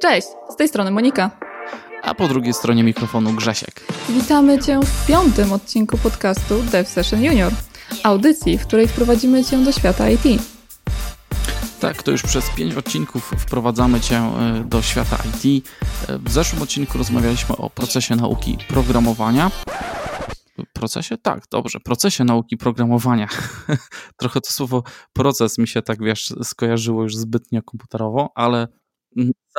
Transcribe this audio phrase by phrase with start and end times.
[0.00, 1.30] Cześć, z tej strony Monika.
[2.02, 3.80] A po drugiej stronie mikrofonu Grzesiek.
[4.08, 7.52] Witamy Cię w piątym odcinku podcastu Dev Session Junior,
[8.04, 10.42] audycji, w której wprowadzimy Cię do świata IT.
[11.80, 15.68] Tak, to już przez pięć odcinków wprowadzamy Cię e, do świata IT.
[16.08, 19.50] E, w zeszłym odcinku rozmawialiśmy o procesie nauki programowania.
[20.72, 21.16] Procesie?
[21.16, 21.80] Tak, dobrze.
[21.80, 23.28] Procesie nauki programowania.
[24.20, 28.68] Trochę to słowo proces mi się tak, wiesz, skojarzyło już zbytnio komputerowo, ale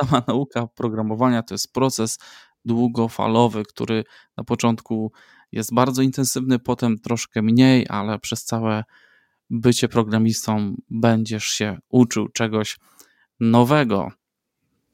[0.00, 2.18] sama nauka programowania to jest proces
[2.64, 4.04] długofalowy, który
[4.36, 5.12] na początku
[5.52, 8.84] jest bardzo intensywny, potem troszkę mniej, ale przez całe
[9.50, 12.78] bycie programistą będziesz się uczył czegoś
[13.40, 14.10] nowego.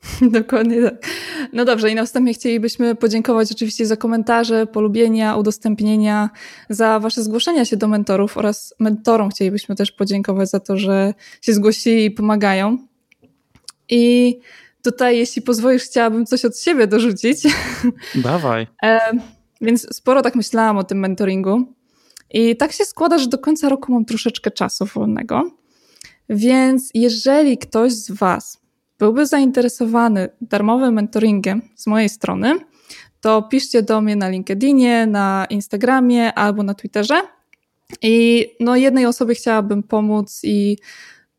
[0.21, 1.07] Dokładnie tak.
[1.53, 6.31] No dobrze, i na wstępie chcielibyśmy podziękować oczywiście za komentarze, polubienia, udostępnienia,
[6.71, 11.53] za Wasze zgłoszenia się do mentorów oraz mentorom chcielibyśmy też podziękować za to, że się
[11.53, 12.79] zgłosili i pomagają.
[13.89, 14.39] I
[14.91, 17.43] tutaj, jeśli pozwolisz, chciałabym coś od siebie dorzucić.
[18.15, 18.67] Dawaj.
[18.83, 19.01] e,
[19.61, 21.65] więc sporo tak myślałam o tym mentoringu.
[22.31, 25.51] I tak się składa, że do końca roku mam troszeczkę czasu wolnego.
[26.29, 28.61] Więc jeżeli ktoś z Was
[28.99, 32.59] byłby zainteresowany darmowym mentoringiem z mojej strony,
[33.21, 37.23] to piszcie do mnie na LinkedInie, na Instagramie albo na Twitterze.
[38.03, 40.77] I no, jednej osobie chciałabym pomóc i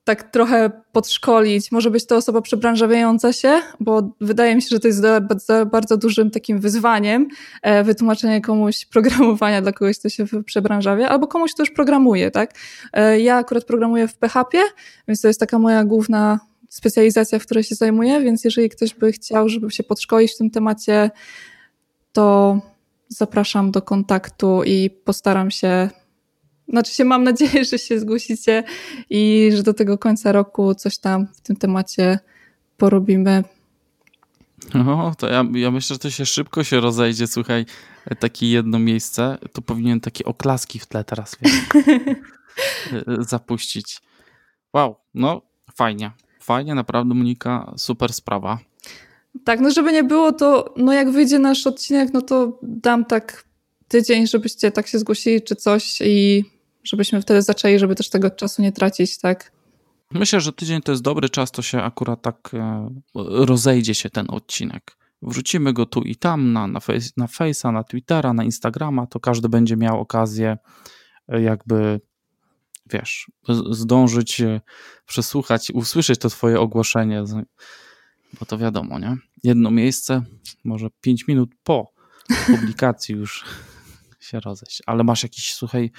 [0.08, 1.72] tak trochę podszkolić.
[1.72, 5.97] Może być to osoba przebranżawiająca się, bo wydaje mi się, że to jest za bardzo
[5.97, 7.27] dużym takim wyzwaniem
[7.61, 12.53] e, wytłumaczenie komuś programowania dla kogoś, kto się przebranżawia, albo komuś, kto już programuje, tak?
[12.94, 14.58] E, ja akurat programuję w PHP,
[15.08, 19.11] więc to jest taka moja główna specjalizacja, w której się zajmuję, więc jeżeli ktoś by
[19.11, 21.11] chciał, żeby się podszkolić w tym temacie,
[22.13, 22.59] to
[23.08, 25.89] zapraszam do kontaktu i postaram się
[26.70, 28.64] znaczy się mam nadzieję, że się zgłosicie
[29.10, 32.20] i że do tego końca roku coś tam w tym temacie
[32.78, 33.44] porobimy.
[34.74, 37.28] No, to ja, ja myślę, że to się szybko się rozejdzie.
[37.28, 37.66] Słuchaj,
[38.20, 41.38] takie jedno miejsce, to powinien takie oklaski w tle teraz
[43.31, 44.02] zapuścić.
[44.74, 45.41] Wow, no
[45.75, 46.12] fajnie.
[46.40, 48.59] Fajnie, naprawdę Monika, super sprawa.
[49.44, 53.44] Tak, no żeby nie było, to no jak wyjdzie nasz odcinek, no to dam tak
[53.88, 56.44] tydzień, żebyście tak się zgłosili czy coś i
[56.84, 59.52] żebyśmy wtedy zaczęli, żeby też tego czasu nie tracić, tak?
[60.12, 64.26] Myślę, że tydzień to jest dobry czas, to się akurat tak e, rozejdzie się ten
[64.30, 64.98] odcinek.
[65.22, 69.20] Wrzucimy go tu i tam na, na, face, na Face'a, na Twittera, na Instagrama, to
[69.20, 70.58] każdy będzie miał okazję
[71.28, 72.02] e, jakby,
[72.86, 73.32] wiesz,
[73.70, 74.62] zdążyć e,
[75.06, 77.24] przesłuchać, usłyszeć to twoje ogłoszenie,
[78.40, 79.18] bo to wiadomo, nie?
[79.44, 80.22] Jedno miejsce,
[80.64, 81.92] może pięć minut po
[82.48, 83.46] publikacji już
[84.20, 84.82] się rozejść.
[84.86, 85.92] Ale masz jakiś, słuchaj,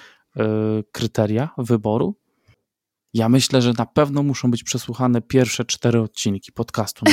[0.92, 2.14] kryteria wyboru?
[3.14, 7.04] Ja myślę, że na pewno muszą być przesłuchane pierwsze cztery odcinki podcastu.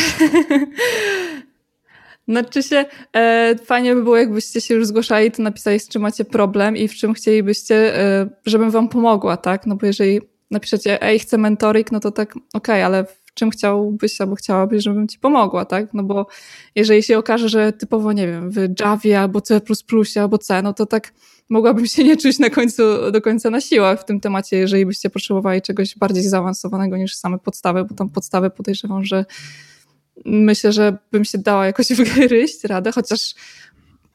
[2.27, 2.85] Znaczy się,
[3.15, 6.87] e, fajnie by było, jakbyście się już zgłaszali, to napisali, z czym macie problem i
[6.87, 9.65] w czym chcielibyście, e, żebym wam pomogła, tak?
[9.65, 10.21] No bo jeżeli
[10.51, 15.07] napiszecie, ej, chcę mentoring, no to tak, okej, okay, ale czym chciałbyś albo chciałabyś, żebym
[15.07, 15.93] ci pomogła, tak?
[15.93, 16.27] No bo
[16.75, 19.61] jeżeli się okaże, że typowo, nie wiem, w Javie albo C++
[20.21, 21.13] albo C, no to tak
[21.49, 25.09] mogłabym się nie czuć na końcu, do końca na siłach w tym temacie, jeżeli byście
[25.09, 29.25] potrzebowali czegoś bardziej zaawansowanego niż same podstawy, bo tam podstawy podejrzewam, że
[30.25, 33.35] myślę, że bym się dała jakoś wygryźć radę, chociaż,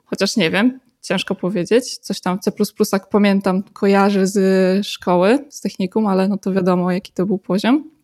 [0.04, 1.98] chociaż nie wiem, ciężko powiedzieć.
[1.98, 2.52] Coś tam C++,
[2.92, 7.99] jak pamiętam, kojarzy z szkoły, z technikum, ale no to wiadomo, jaki to był poziom.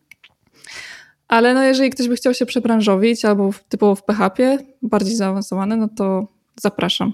[1.27, 5.87] Ale no jeżeli ktoś by chciał się przebranżowić albo typowo w PHP, bardziej zaawansowany, no
[5.97, 7.13] to zapraszam.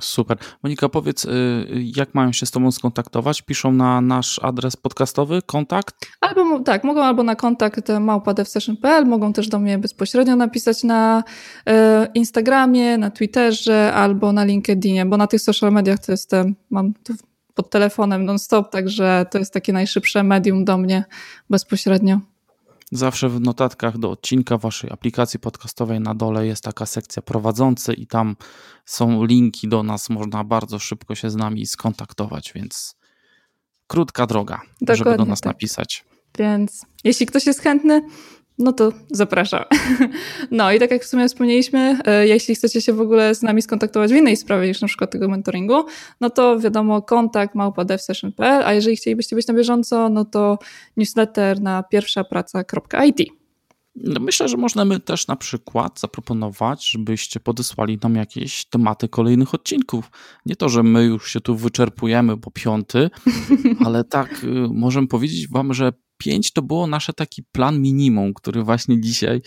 [0.00, 0.38] Super.
[0.62, 3.42] Monika, powiedz, y, jak mają się z Tobą skontaktować?
[3.42, 5.94] Piszą na nasz adres podcastowy, kontakt?
[6.20, 11.24] Albo tak, mogą albo na kontakt małpadevsession.pl, mogą też do mnie bezpośrednio napisać na
[11.68, 11.72] y,
[12.14, 17.14] Instagramie, na Twitterze albo na LinkedInie, bo na tych social mediach to jestem, mam to
[17.54, 21.04] pod telefonem non-stop, także to jest takie najszybsze medium do mnie
[21.50, 22.20] bezpośrednio.
[22.92, 28.06] Zawsze w notatkach do odcinka waszej aplikacji podcastowej na dole jest taka sekcja prowadzący i
[28.06, 28.36] tam
[28.84, 30.10] są linki do nas.
[30.10, 32.96] Można bardzo szybko się z nami skontaktować, więc
[33.86, 35.54] krótka droga, Dokładnie żeby do nas tak.
[35.54, 36.04] napisać.
[36.38, 38.02] Więc jeśli ktoś jest chętny,
[38.58, 39.64] no to zapraszam.
[40.50, 43.62] No i tak jak w sumie wspomnieliśmy, e, jeśli chcecie się w ogóle z nami
[43.62, 45.84] skontaktować w innej sprawie niż na przykład tego mentoringu,
[46.20, 50.58] no to wiadomo kontakt małpa.devsession.pl, a jeżeli chcielibyście być na bieżąco, no to
[50.96, 53.38] newsletter na pierwszapraca.it.
[54.04, 60.10] No myślę, że możemy też na przykład zaproponować, żebyście podesłali nam jakieś tematy kolejnych odcinków.
[60.46, 63.10] Nie to, że my już się tu wyczerpujemy po piąty,
[63.86, 68.62] ale tak, y, możemy powiedzieć Wam, że 5 to było nasze taki plan minimum, który
[68.62, 69.42] właśnie dzisiaj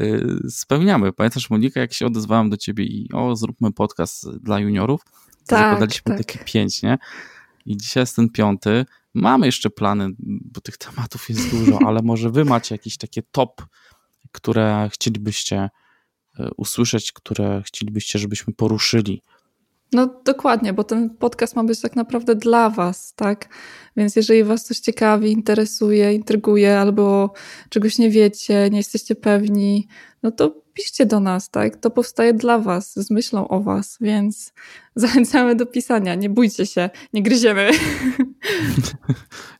[0.00, 1.12] y, spełniamy.
[1.12, 5.00] Pamiętasz, Monika, jak się odezwałem do ciebie i o, zróbmy podcast dla juniorów?
[5.46, 6.26] Tak, zakładaliśmy tak.
[6.26, 6.98] takie pięć, nie?
[7.66, 8.84] I dzisiaj jest ten piąty.
[9.14, 13.62] Mamy jeszcze plany, bo tych tematów jest dużo, ale może wy macie jakieś takie top,
[14.32, 15.70] które chcielibyście
[16.40, 19.22] y, usłyszeć, które chcielibyście, żebyśmy poruszyli
[19.94, 23.48] no dokładnie, bo ten podcast ma być tak naprawdę dla Was, tak?
[23.96, 27.32] Więc jeżeli Was coś ciekawi, interesuje, intryguje, albo
[27.68, 29.88] czegoś nie wiecie, nie jesteście pewni,
[30.22, 31.76] no to piszcie do nas, tak?
[31.76, 34.52] To powstaje dla Was, z myślą o Was, więc
[34.96, 36.14] zachęcamy do pisania.
[36.14, 37.70] Nie bójcie się, nie gryziemy.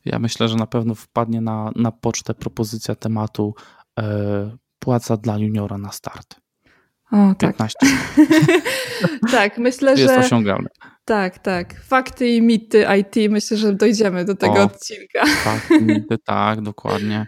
[0.05, 3.55] Ja myślę, że na pewno wpadnie na, na pocztę propozycja tematu
[3.99, 6.44] e, płaca dla juniora na start.
[7.11, 7.57] O, tak.
[7.57, 7.77] 15.
[9.31, 10.13] tak, myślę, jest że.
[10.13, 10.69] Jest osiągalne.
[11.05, 11.81] Tak, tak.
[11.81, 15.25] Fakty i mity IT, myślę, że dojdziemy do tego o, odcinka.
[15.43, 17.27] Fakty, mity, tak, dokładnie.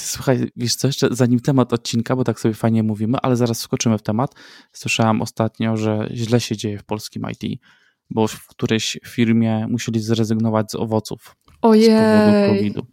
[0.00, 3.98] Słuchaj, wiesz co, jeszcze zanim temat odcinka, bo tak sobie fajnie mówimy, ale zaraz skoczymy
[3.98, 4.34] w temat.
[4.72, 7.60] Słyszałem ostatnio, że źle się dzieje w polskim IT,
[8.10, 11.36] bo w którejś firmie musieli zrezygnować z owoców.
[11.62, 11.84] Ojej.
[11.84, 12.86] Z powodu COVID-u.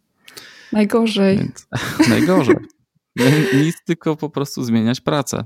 [0.72, 1.38] Najgorzej.
[1.38, 1.68] Więc,
[2.10, 2.56] najgorzej.
[3.64, 5.44] Nic, tylko po prostu zmieniać pracę.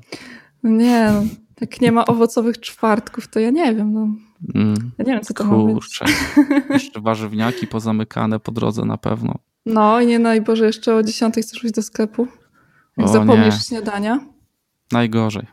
[0.64, 1.24] Nie, no,
[1.62, 3.94] jak nie ma owocowych czwartków, to ja nie wiem.
[3.94, 4.08] No.
[4.56, 6.06] Mm, ja nie wiem, co to Kurczę.
[6.06, 6.12] ma
[6.60, 6.70] być.
[6.70, 9.36] Jeszcze warzywniaki pozamykane po drodze na pewno.
[9.66, 12.28] No i nie najboże jeszcze o 10 chcesz iść do sklepu.
[12.98, 13.62] Jak o, zapomnisz nie.
[13.62, 14.20] śniadania.
[14.92, 15.46] Najgorzej.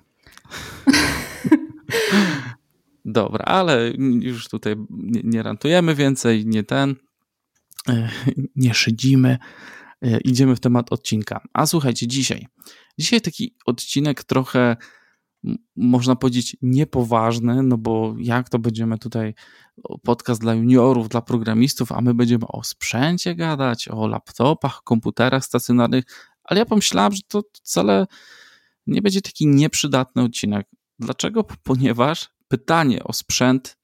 [3.05, 6.94] Dobra, ale już tutaj nie, nie rantujemy więcej, nie ten,
[8.56, 9.38] nie szydzimy.
[10.03, 11.41] E, idziemy w temat odcinka.
[11.53, 12.47] A słuchajcie, dzisiaj.
[12.99, 14.77] Dzisiaj taki odcinek trochę
[15.77, 19.35] można powiedzieć niepoważny, no bo jak to będziemy tutaj
[20.03, 26.05] podcast dla juniorów, dla programistów, a my będziemy o sprzęcie gadać, o laptopach, komputerach stacjonarnych,
[26.45, 28.07] ale ja pomyślałem, że to wcale
[28.87, 30.67] nie będzie taki nieprzydatny odcinek.
[30.99, 31.45] Dlaczego?
[31.63, 33.79] Ponieważ pytanie o sprzęt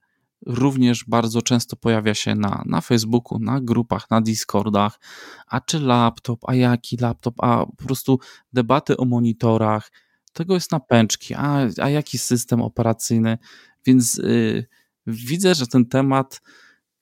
[0.46, 5.00] również bardzo często pojawia się na, na Facebooku, na grupach, na Discordach,
[5.46, 8.18] a czy laptop, a jaki laptop, a po prostu
[8.52, 9.92] debaty o monitorach,
[10.32, 13.38] tego jest na pęczki, a, a jaki system operacyjny,
[13.86, 14.66] więc yy,
[15.06, 16.40] widzę, że ten temat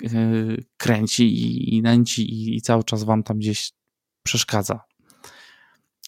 [0.01, 3.73] yy, kręci i, i nęci i, i cały czas wam tam gdzieś
[4.23, 4.81] przeszkadza.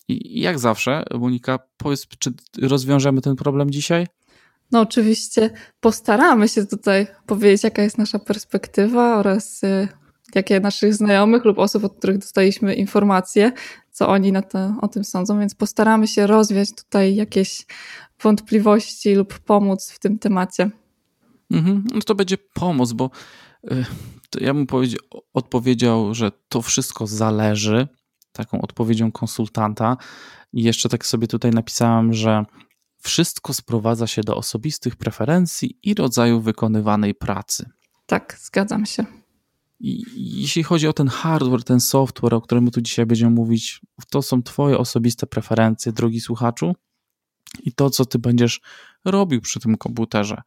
[0.08, 2.32] I jak zawsze, Monika, powiedz, czy
[2.62, 4.06] rozwiążemy ten problem dzisiaj?
[4.72, 5.50] No oczywiście
[5.80, 9.88] postaramy się tutaj powiedzieć, jaka jest nasza perspektywa oraz y,
[10.34, 13.52] jakie naszych znajomych lub osób, od których dostaliśmy informacje,
[13.90, 17.66] co oni na to, o tym sądzą, więc postaramy się rozwiać tutaj jakieś
[18.22, 20.70] wątpliwości lub pomóc w tym temacie.
[21.50, 23.10] Mhm, no to będzie pomoc, bo
[23.72, 23.84] y,
[24.40, 24.66] ja bym
[25.34, 27.88] odpowiedział, że to wszystko zależy,
[28.32, 29.96] taką odpowiedzią konsultanta.
[30.52, 32.44] I jeszcze tak sobie tutaj napisałem, że
[33.02, 37.70] wszystko sprowadza się do osobistych preferencji i rodzaju wykonywanej pracy.
[38.06, 39.04] Tak, zgadzam się.
[39.80, 40.04] I
[40.40, 43.80] jeśli chodzi o ten hardware, ten software, o którym tu dzisiaj będziemy mówić,
[44.10, 46.74] to są Twoje osobiste preferencje, drogi słuchaczu,
[47.62, 48.60] i to, co Ty będziesz
[49.04, 50.42] robił przy tym komputerze.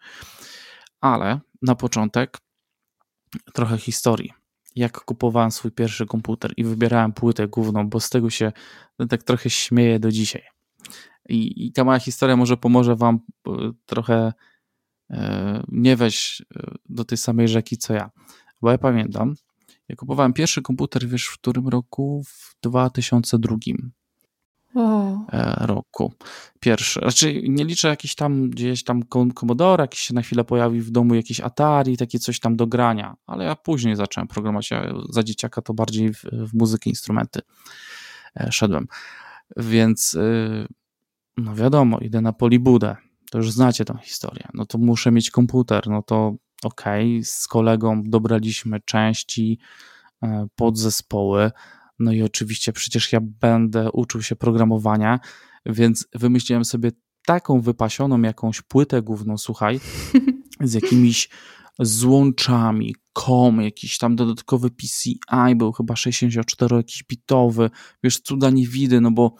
[1.02, 2.38] Ale na początek
[3.54, 4.34] trochę historii.
[4.76, 8.52] Jak kupowałem swój pierwszy komputer i wybierałem płytę główną, bo z tego się
[9.10, 10.44] tak trochę śmieję do dzisiaj.
[11.32, 13.52] I, I ta moja historia może pomoże Wam e,
[13.86, 14.34] trochę
[15.10, 18.12] e, nie wejść e, do tej samej rzeki co ja.
[18.62, 19.36] Bo ja pamiętam,
[19.90, 22.24] ja kupowałem pierwszy komputer, wiesz, w którym roku?
[22.28, 23.56] W 2002
[24.76, 25.18] o.
[25.66, 26.14] roku.
[26.60, 27.00] Pierwszy.
[27.00, 29.04] Znaczy, nie liczę jakiś tam gdzieś tam
[29.40, 33.16] Commodore, jakiś się na chwilę pojawił w domu jakiś Atari, takie coś tam do grania,
[33.26, 34.72] ale ja później zacząłem programować.
[34.72, 37.40] Ja za dzieciaka to bardziej w, w muzykę, instrumenty
[38.50, 38.88] szedłem.
[39.58, 40.18] Więc
[41.38, 42.96] no wiadomo, idę na polibudę,
[43.32, 47.48] to już znacie tą historię, no to muszę mieć komputer, no to okej, okay, z
[47.48, 49.60] kolegą dobraliśmy części,
[50.24, 51.52] e, podzespoły,
[52.00, 55.20] no i oczywiście przecież ja będę uczył się programowania,
[55.66, 56.92] więc wymyśliłem sobie
[57.26, 59.80] taką wypasioną jakąś płytę główną, słuchaj,
[60.62, 61.30] z jakimiś
[61.80, 67.70] złączami, COM, jakiś tam dodatkowy PCI, był chyba 64 jakiś bitowy,
[68.04, 69.36] wiesz, cuda nie widy, no bo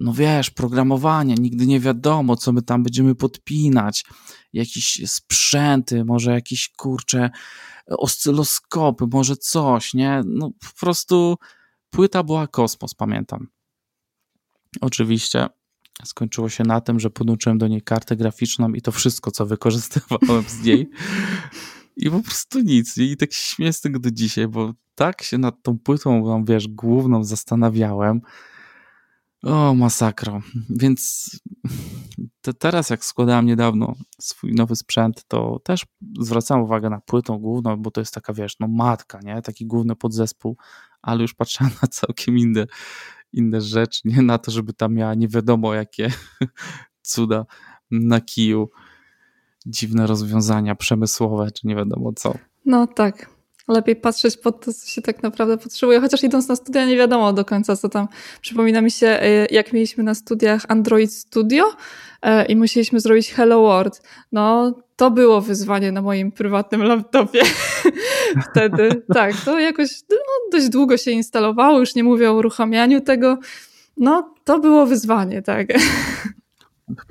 [0.00, 4.04] no wiesz, programowanie, nigdy nie wiadomo, co my tam będziemy podpinać,
[4.52, 7.30] jakieś sprzęty, może jakieś kurcze
[7.86, 10.22] oscyloskopy, może coś, nie?
[10.26, 11.36] No po prostu
[11.90, 13.48] płyta była kosmos, pamiętam.
[14.80, 15.46] Oczywiście
[16.04, 20.44] skończyło się na tym, że podłączyłem do niej kartę graficzną i to wszystko, co wykorzystywałem
[20.48, 20.90] z niej.
[21.96, 22.98] I po prostu nic.
[22.98, 23.30] I tak
[23.82, 28.20] tego do dzisiaj, bo tak się nad tą płytą, wiesz, główną zastanawiałem,
[29.42, 30.40] O, masakro.
[30.70, 31.30] Więc
[32.40, 35.86] te teraz, jak składałem niedawno swój nowy sprzęt, to też
[36.20, 39.42] zwracałem uwagę na płytą główną, bo to jest taka, wiesz, no matka, nie?
[39.42, 40.56] Taki główny podzespół,
[41.02, 42.66] ale już patrzyłem na całkiem inne,
[43.32, 46.08] inne rzeczy, nie na to, żeby tam miała nie wiadomo jakie
[47.02, 47.46] cuda
[47.90, 48.70] na kiju,
[49.66, 52.34] dziwne rozwiązania przemysłowe, czy nie wiadomo co.
[52.64, 53.39] No tak
[53.70, 56.00] lepiej patrzeć pod to, co się tak naprawdę potrzebuje.
[56.00, 58.08] Chociaż idąc na studia, nie wiadomo do końca, co tam.
[58.40, 61.64] Przypomina mi się, e, jak mieliśmy na studiach Android Studio
[62.22, 64.02] e, i musieliśmy zrobić Hello World.
[64.32, 67.42] No, to było wyzwanie na moim prywatnym laptopie.
[68.50, 70.16] Wtedy, tak, to jakoś no,
[70.52, 73.38] dość długo się instalowało, już nie mówię o uruchamianiu tego.
[73.96, 75.66] No, to było wyzwanie, tak.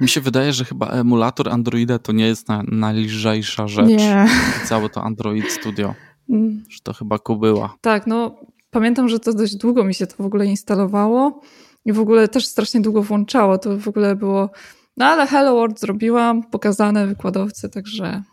[0.02, 3.88] Mi się wydaje, że chyba emulator Androida to nie jest na, najlżejsza rzecz.
[3.88, 4.28] Nie.
[4.66, 5.96] Całe to Android Studio.
[6.30, 6.64] Mm.
[6.70, 7.76] Że to chyba kubyła.
[7.82, 8.36] Tak, no
[8.72, 11.42] pamiętam, że to dość długo mi się to w ogóle instalowało
[11.86, 13.58] i w ogóle też strasznie długo włączało.
[13.58, 14.50] To w ogóle było.
[14.98, 18.24] No ale Hello World zrobiłam, pokazane wykładowcy, także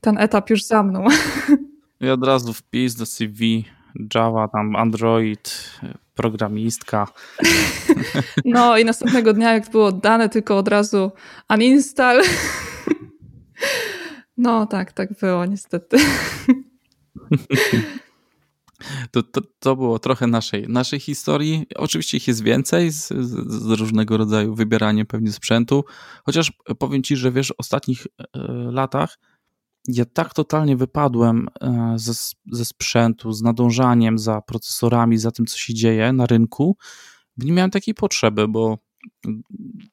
[0.00, 1.06] ten etap już za mną.
[2.00, 3.64] I od razu wpis do CV
[4.14, 5.70] Java, tam Android,
[6.14, 7.06] programistka.
[8.44, 11.12] No i następnego dnia, jak było oddane, tylko od razu
[11.50, 12.22] uninstall.
[14.36, 15.96] No tak, tak było niestety.
[19.10, 21.66] To, to, to było trochę naszej, naszej historii.
[21.76, 25.84] Oczywiście ich jest więcej z, z, różnego rodzaju wybieraniem pewnie sprzętu.
[26.24, 28.38] Chociaż powiem ci, że wiesz, w ostatnich e,
[28.70, 29.18] latach
[29.88, 32.12] ja tak totalnie wypadłem e, ze,
[32.52, 36.76] ze sprzętu, z nadążaniem za procesorami, za tym, co się dzieje na rynku,
[37.36, 38.78] nie miałem takiej potrzeby, bo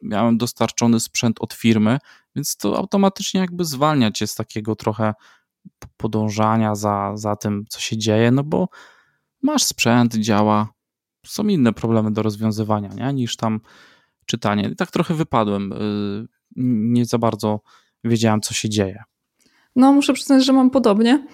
[0.01, 1.97] miałem dostarczony sprzęt od firmy,
[2.35, 5.13] więc to automatycznie jakby zwalnia cię z takiego trochę
[5.97, 8.67] podążania za, za tym, co się dzieje, no bo
[9.41, 10.73] masz sprzęt, działa,
[11.25, 13.13] są inne problemy do rozwiązywania, nie?
[13.13, 13.59] niż tam
[14.25, 14.69] czytanie.
[14.69, 17.59] I tak trochę wypadłem, y, nie za bardzo
[18.03, 19.03] wiedziałem, co się dzieje.
[19.75, 21.27] No, muszę przyznać, że mam podobnie.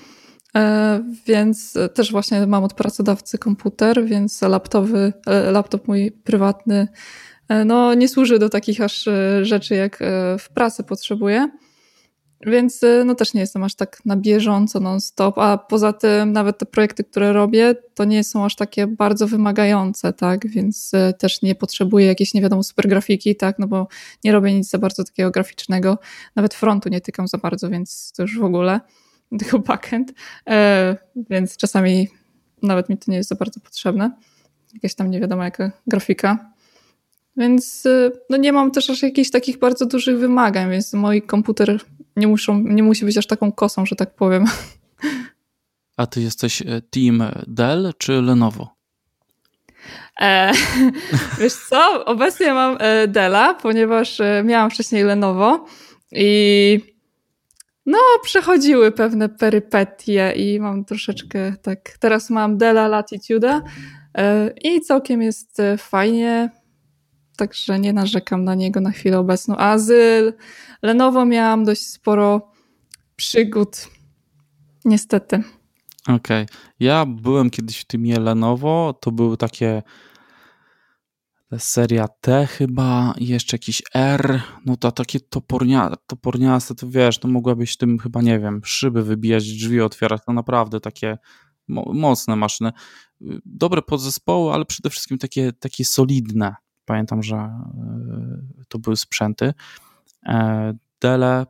[0.55, 6.87] E, więc też właśnie mam od pracodawcy komputer, więc laptowy, e, laptop mój prywatny
[7.49, 9.09] e, no, nie służy do takich aż
[9.41, 9.99] rzeczy, jak
[10.39, 11.49] w pracy potrzebuję.
[12.41, 16.57] Więc y, no też nie jestem aż tak na bieżąco non-stop, a poza tym nawet
[16.57, 21.41] te projekty, które robię, to nie są aż takie bardzo wymagające, tak, więc y, też
[21.41, 23.87] nie potrzebuję jakiejś nie wiadomo super grafiki, tak, no bo
[24.23, 25.97] nie robię nic za bardzo takiego graficznego,
[26.35, 28.79] nawet frontu nie tykam za bardzo, więc to już w ogóle,
[29.39, 30.13] tylko backend,
[30.49, 30.97] e,
[31.29, 32.07] więc czasami
[32.63, 34.11] nawet mi to nie jest za bardzo potrzebne,
[34.73, 36.56] jakaś tam nie wiadomo jaka grafika,
[37.37, 41.79] więc y, no nie mam też aż jakichś takich bardzo dużych wymagań, więc mój komputer
[42.15, 44.45] nie, muszą, nie musi być aż taką kosą, że tak powiem.
[45.97, 48.77] A ty jesteś e, team Dell czy Lenovo?
[50.21, 50.51] E,
[51.39, 55.65] wiesz co, obecnie mam e, Della, ponieważ e, miałam wcześniej Lenovo
[56.11, 56.79] i
[57.85, 63.61] no przechodziły pewne perypetie i mam troszeczkę tak, teraz mam Della Latitude
[64.63, 66.49] i całkiem jest fajnie,
[67.37, 69.57] także nie narzekam na niego na chwilę obecną.
[69.57, 70.33] Azyl,
[70.81, 72.51] Lenovo miałam dość sporo
[73.15, 73.89] przygód.
[74.85, 75.43] Niestety.
[76.03, 76.43] Okej.
[76.43, 76.45] Okay.
[76.79, 79.83] Ja byłem kiedyś w tym Lenovo, to były takie
[81.57, 87.77] seria T chyba jeszcze jakiś R, no to takie topornia, toporniaste, to wiesz, to mogłabyś
[87.77, 91.17] tym chyba, nie wiem, szyby wybijać, drzwi otwierać, to naprawdę takie
[91.67, 92.71] mo mocne maszyny.
[93.45, 96.55] Dobre podzespoły, ale przede wszystkim takie, takie solidne.
[96.87, 99.53] Pamiętam, że yy, to były sprzęty.
[100.25, 101.45] E, Dele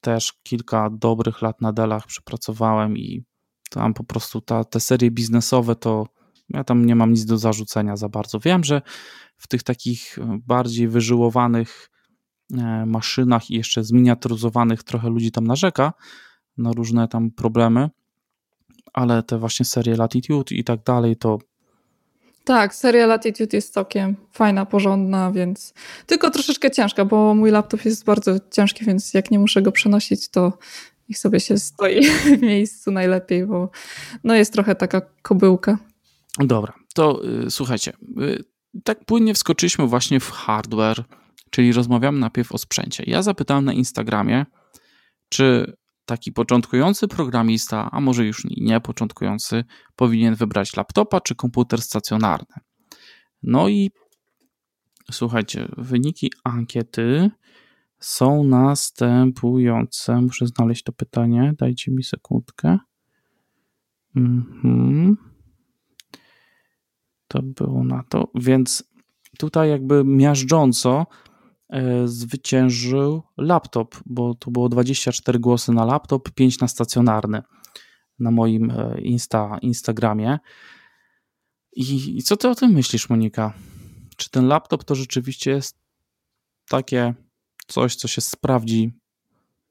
[0.00, 3.24] też kilka dobrych lat na Delach przepracowałem i
[3.70, 6.06] tam po prostu ta, te serie biznesowe to
[6.48, 8.38] ja tam nie mam nic do zarzucenia za bardzo.
[8.40, 8.82] Wiem, że
[9.36, 11.90] w tych takich bardziej wyżyłowanych
[12.52, 15.92] e, maszynach i jeszcze zminiaturyzowanych trochę ludzi tam narzeka
[16.56, 17.90] na różne tam problemy,
[18.92, 21.38] ale te właśnie serie Latitude i tak dalej to
[22.44, 25.74] tak, seria Latitude jest całkiem fajna, porządna, więc
[26.06, 30.28] tylko troszeczkę ciężka, bo mój laptop jest bardzo ciężki, więc jak nie muszę go przenosić,
[30.28, 30.52] to
[31.08, 32.06] niech sobie się stoi
[32.38, 33.70] w miejscu najlepiej, bo
[34.24, 35.78] no jest trochę taka kobyłka.
[36.38, 38.44] Dobra, to y, słuchajcie, y,
[38.84, 41.04] tak płynnie wskoczyliśmy właśnie w hardware,
[41.50, 43.04] czyli rozmawiamy najpierw o sprzęcie.
[43.06, 44.46] Ja zapytałem na Instagramie,
[45.28, 49.64] czy taki początkujący programista, a może już nie początkujący,
[49.96, 52.56] powinien wybrać laptopa czy komputer stacjonarny.
[53.42, 53.90] No i
[55.10, 57.30] słuchajcie, wyniki ankiety
[57.98, 60.20] są następujące.
[60.20, 62.78] Muszę znaleźć to pytanie, dajcie mi sekundkę.
[64.16, 65.16] Mhm.
[67.28, 68.84] To było na to, więc
[69.38, 71.06] tutaj jakby miażdżąco
[72.04, 77.42] zwyciężył laptop, bo to było 24 głosy na laptop, 5 na stacjonarny
[78.18, 80.38] na moim e, Insta, Instagramie.
[81.76, 83.52] I, I co ty o tym myślisz, Monika?
[84.16, 85.76] Czy ten laptop to rzeczywiście jest
[86.68, 87.14] takie
[87.66, 88.92] coś, co się sprawdzi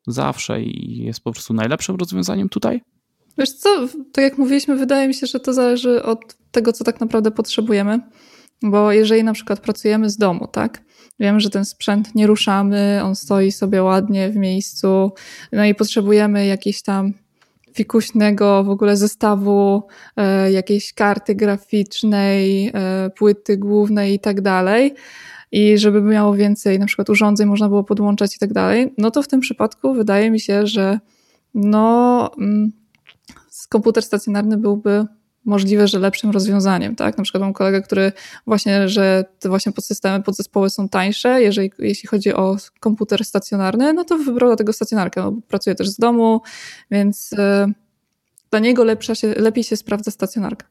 [0.07, 2.81] zawsze i jest po prostu najlepszym rozwiązaniem tutaj?
[3.37, 6.19] Wiesz co, tak jak mówiliśmy, wydaje mi się, że to zależy od
[6.51, 7.99] tego, co tak naprawdę potrzebujemy.
[8.63, 10.83] Bo jeżeli na przykład pracujemy z domu, tak?
[11.19, 15.11] Wiemy, że ten sprzęt nie ruszamy, on stoi sobie ładnie w miejscu,
[15.51, 17.13] no i potrzebujemy jakiejś tam
[17.73, 19.83] fikuśnego w ogóle zestawu,
[20.17, 24.93] e, jakiejś karty graficznej, e, płyty głównej i tak dalej.
[25.51, 29.23] I żeby miało więcej na przykład urządzeń, można było podłączać i tak dalej, no to
[29.23, 30.99] w tym przypadku wydaje mi się, że
[31.53, 32.71] no, mm,
[33.69, 35.05] komputer stacjonarny byłby
[35.45, 37.17] możliwe, że lepszym rozwiązaniem, tak?
[37.17, 38.11] Na przykład mam kolegę, który
[38.47, 44.03] właśnie, że te właśnie podsystemy, podzespoły są tańsze, jeżeli, jeśli chodzi o komputer stacjonarny, no
[44.03, 46.41] to wybrał do tego stacjonarkę, no, pracuje też z domu,
[46.91, 47.37] więc y,
[48.51, 50.65] dla niego lepsza się, lepiej się sprawdza stacjonarka.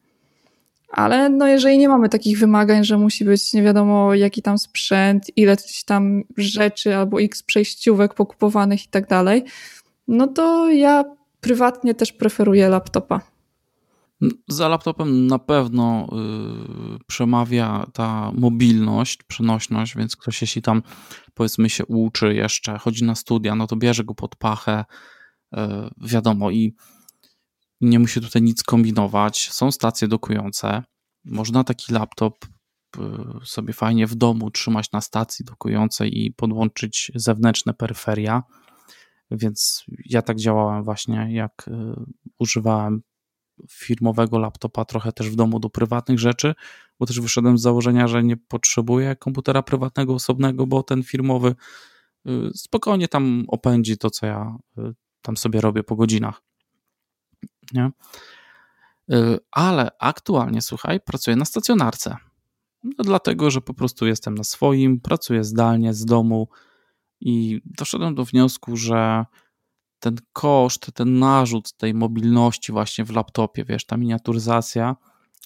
[0.89, 5.27] Ale no jeżeli nie mamy takich wymagań, że musi być nie wiadomo jaki tam sprzęt,
[5.37, 9.45] ileś tam rzeczy albo x przejściówek pokupowanych i tak dalej,
[10.09, 11.05] no to ja
[11.41, 13.32] prywatnie też preferuję laptopa.
[14.49, 16.09] Za laptopem na pewno
[16.97, 20.83] y, przemawia ta mobilność, przenośność, więc ktoś jeśli tam
[21.35, 24.85] powiedzmy się uczy jeszcze, chodzi na studia, no to bierze go pod pachę,
[25.55, 25.59] y,
[26.01, 26.75] wiadomo i
[27.81, 29.51] nie musi tutaj nic kombinować.
[29.51, 30.83] Są stacje dokujące.
[31.25, 32.45] Można taki laptop
[32.97, 33.01] y,
[33.45, 38.43] sobie fajnie w domu trzymać na stacji dokującej i podłączyć zewnętrzne peryferia.
[39.31, 41.71] Więc ja tak działałem właśnie, jak
[42.39, 43.03] używałem
[43.71, 46.55] firmowego laptopa trochę też w domu do prywatnych rzeczy,
[46.99, 51.55] bo też wyszedłem z założenia, że nie potrzebuję komputera prywatnego, osobnego, bo ten firmowy
[52.27, 54.57] y, spokojnie tam opędzi to, co ja
[55.23, 56.43] tam sobie robię po godzinach
[57.73, 57.91] nie?
[59.13, 62.17] Y, ale aktualnie, słuchaj, pracuję na stacjonarce.
[62.85, 66.49] No, dlatego, że po prostu jestem na swoim, pracuję zdalnie z domu
[67.21, 69.25] i doszedłem do wniosku, że
[70.03, 74.97] ten koszt, ten narzut tej mobilności właśnie w laptopie, wiesz, ta miniaturyzacja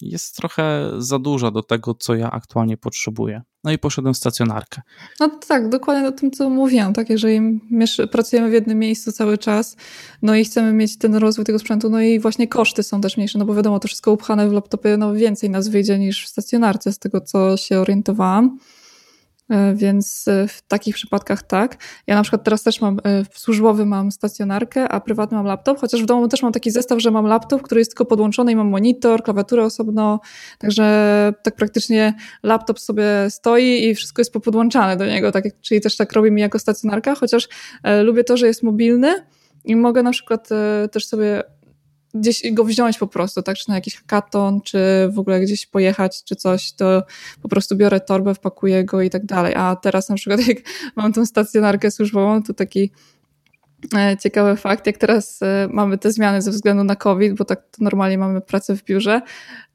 [0.01, 3.41] jest trochę za duża do tego, co ja aktualnie potrzebuję.
[3.63, 4.81] No i poszedłem w stacjonarkę.
[5.19, 7.09] No tak, dokładnie o tym, co mówiłam, tak?
[7.09, 7.61] Jeżeli
[8.11, 9.75] pracujemy w jednym miejscu cały czas,
[10.21, 13.39] no i chcemy mieć ten rozwój tego sprzętu, no i właśnie koszty są też mniejsze,
[13.39, 16.93] no bo wiadomo, to wszystko upchane w laptopie, no więcej nas wyjdzie niż w stacjonarce,
[16.93, 18.57] z tego, co się orientowałam.
[19.49, 21.77] E, więc e, w takich przypadkach tak.
[22.07, 26.03] Ja na przykład teraz też mam, e, służbowy mam stacjonarkę, a prywatny mam laptop, chociaż
[26.03, 28.69] w domu też mam taki zestaw, że mam laptop, który jest tylko podłączony i mam
[28.69, 30.19] monitor, klawiaturę osobno,
[30.59, 35.97] także tak praktycznie laptop sobie stoi i wszystko jest popodłączane do niego, tak, czyli też
[35.97, 37.47] tak robi mi jako stacjonarka, chociaż
[38.03, 39.25] lubię to, że jest mobilny
[39.65, 40.49] i mogę na przykład
[40.91, 41.43] też sobie
[42.19, 44.79] gdzieś go wziąć po prostu, tak, czy na jakiś hackathon, czy
[45.11, 47.03] w ogóle gdzieś pojechać, czy coś, to
[47.41, 49.53] po prostu biorę torbę, wpakuję go i tak dalej.
[49.55, 50.57] A teraz na przykład jak
[50.95, 52.91] mam tą stacjonarkę służbową, to taki
[53.95, 57.63] e, ciekawy fakt, jak teraz e, mamy te zmiany ze względu na COVID, bo tak
[57.79, 59.21] normalnie mamy pracę w biurze,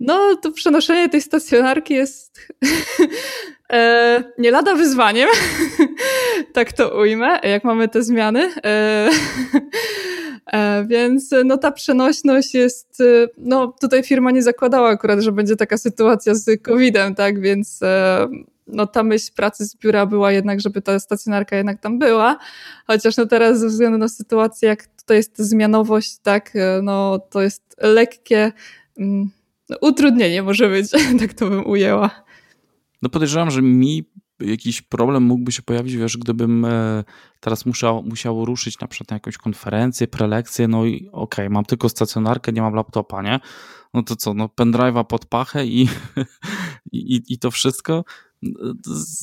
[0.00, 2.48] no to przenoszenie tej stacjonarki jest
[3.72, 5.28] e, nie lada wyzwaniem,
[6.54, 8.52] tak to ujmę, jak mamy te zmiany.
[10.46, 15.56] E, więc no ta przenośność jest, e, no tutaj firma nie zakładała akurat, że będzie
[15.56, 18.28] taka sytuacja z COVID-em, tak, więc e,
[18.66, 22.38] no ta myśl pracy z biura była jednak, żeby ta stacjonarka jednak tam była,
[22.86, 26.52] chociaż no teraz ze względu na sytuację, jak tutaj jest zmianowość, tak,
[26.82, 28.52] no to jest lekkie
[28.98, 29.30] mm,
[29.68, 32.10] no, utrudnienie może być, tak to bym ujęła.
[33.02, 34.04] No podejrzewam, że mi
[34.44, 37.04] jakiś problem mógłby się pojawić, wiesz, gdybym e,
[37.40, 41.64] teraz musiał, musiał ruszyć na przykład na jakąś konferencję, prelekcję, no i okej, okay, mam
[41.64, 43.40] tylko stacjonarkę, nie mam laptopa, nie?
[43.94, 45.88] No to co, no pendrive'a pod pachę i,
[46.92, 48.04] i, i to wszystko.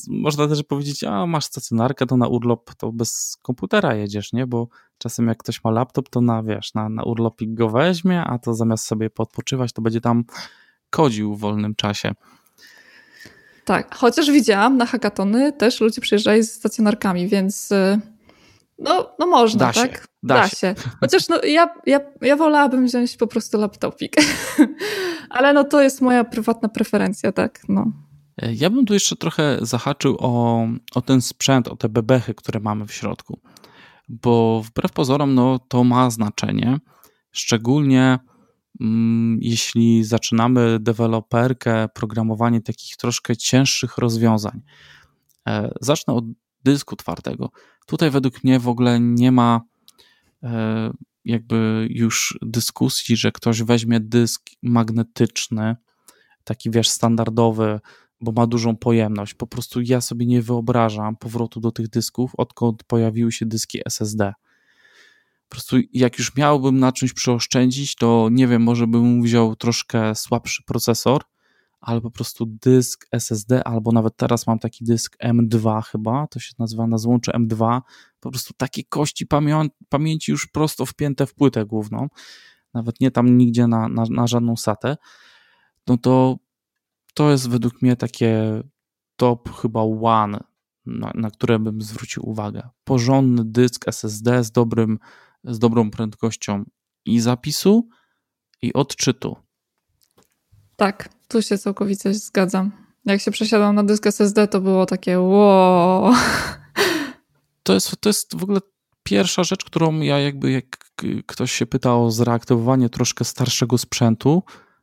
[0.08, 4.46] Można też powiedzieć, a masz stacjonarkę, to na urlop to bez komputera jedziesz, nie?
[4.46, 8.38] Bo czasem jak ktoś ma laptop, to na, wiesz, na, na urlopik go weźmie, a
[8.38, 10.24] to zamiast sobie podpoczywać, to będzie tam
[10.90, 12.14] kodził w wolnym czasie.
[13.70, 18.00] Tak, chociaż widziałam na hackatony też ludzie przyjeżdżali z stacjonarkami, więc y,
[18.78, 19.92] no, no można, da tak?
[19.92, 20.56] Się, da, da się.
[20.56, 20.74] się.
[21.00, 24.16] Chociaż no, ja, ja, ja wolałabym wziąć po prostu laptopik.
[25.30, 27.60] Ale no to jest moja prywatna preferencja, tak?
[27.68, 27.92] No.
[28.52, 32.86] Ja bym tu jeszcze trochę zahaczył o, o ten sprzęt, o te bebechy, które mamy
[32.86, 33.40] w środku.
[34.08, 36.78] Bo wbrew pozorom, no to ma znaczenie.
[37.32, 38.18] Szczególnie
[39.40, 44.62] jeśli zaczynamy deweloperkę, programowanie takich troszkę cięższych rozwiązań.
[45.48, 46.24] E, zacznę od
[46.64, 47.50] dysku twardego.
[47.86, 49.60] Tutaj według mnie w ogóle nie ma
[50.42, 50.90] e,
[51.24, 55.76] jakby już dyskusji, że ktoś weźmie dysk magnetyczny,
[56.44, 57.80] taki wiesz, standardowy,
[58.20, 59.34] bo ma dużą pojemność.
[59.34, 64.32] Po prostu ja sobie nie wyobrażam powrotu do tych dysków, odkąd pojawiły się dyski SSD.
[65.50, 70.14] Po prostu jak już miałbym na czymś przeoszczędzić, to nie wiem, może bym wziął troszkę
[70.14, 71.22] słabszy procesor,
[71.80, 76.52] ale po prostu dysk SSD, albo nawet teraz mam taki dysk M2 chyba, to się
[76.58, 77.80] nazywa na złącze M2,
[78.20, 82.08] po prostu takie kości pamię pamięci już prosto wpięte w płytę główną,
[82.74, 84.96] nawet nie tam nigdzie na, na, na żadną satę,
[85.86, 86.36] no to
[87.14, 88.62] to jest według mnie takie
[89.16, 90.40] top chyba one,
[90.86, 92.68] na, na które bym zwrócił uwagę.
[92.84, 94.98] Porządny dysk SSD z, dobrym,
[95.44, 96.64] z dobrą prędkością
[97.04, 97.88] i zapisu,
[98.62, 99.36] i odczytu.
[100.76, 102.72] Tak, tu się całkowicie zgadzam.
[103.04, 106.12] Jak się przesiadłam na dysk SSD, to było takie wow.
[107.62, 108.60] To jest, to jest w ogóle
[109.02, 110.76] pierwsza rzecz, którą ja jakby, jak
[111.26, 114.42] ktoś się pyta o zreaktywowanie troszkę starszego sprzętu,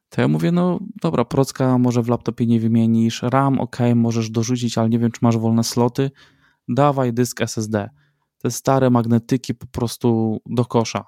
[0.09, 4.77] to ja mówię, no dobra, procka może w laptopie nie wymienisz, RAM ok, możesz dorzucić,
[4.77, 6.11] ale nie wiem, czy masz wolne sloty,
[6.67, 7.89] dawaj dysk SSD.
[8.37, 11.05] Te stare magnetyki po prostu do kosza.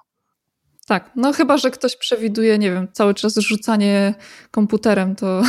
[0.90, 4.14] Tak, no chyba, że ktoś przewiduje, nie wiem, cały czas rzucanie
[4.50, 5.42] komputerem, to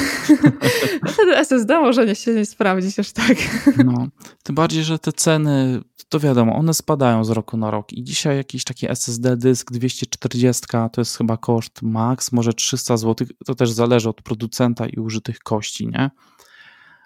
[1.12, 3.36] wtedy SSD może nie się nie sprawdzić aż tak.
[3.84, 4.08] no,
[4.42, 8.36] tym bardziej, że te ceny, to wiadomo, one spadają z roku na rok i dzisiaj
[8.36, 13.70] jakiś taki SSD dysk 240 to jest chyba koszt max, może 300 zł, to też
[13.70, 16.10] zależy od producenta i użytych kości, nie?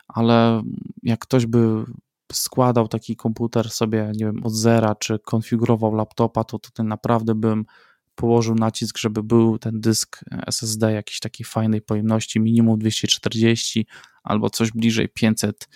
[0.09, 0.63] Ale
[1.03, 1.85] jak ktoś by
[2.33, 7.65] składał taki komputer sobie, nie wiem, od zera, czy konfigurował laptopa, to tutaj naprawdę bym
[8.15, 13.87] położył nacisk, żeby był ten dysk SSD jakiejś takiej fajnej pojemności, minimum 240
[14.23, 15.69] albo coś bliżej 500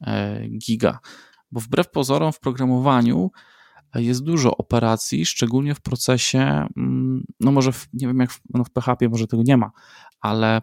[0.00, 0.98] e, giga.
[1.52, 3.30] Bo wbrew pozorom w programowaniu
[3.94, 8.64] jest dużo operacji, szczególnie w procesie, mm, no może w, nie wiem jak w, no
[8.64, 9.70] w PHP może tego nie ma,
[10.20, 10.62] ale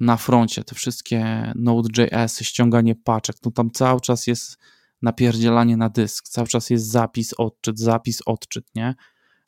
[0.00, 4.58] na froncie, te wszystkie Node.js, ściąganie paczek, no tam cały czas jest
[5.02, 8.94] napierdzielanie na dysk, cały czas jest zapis, odczyt, zapis, odczyt, nie?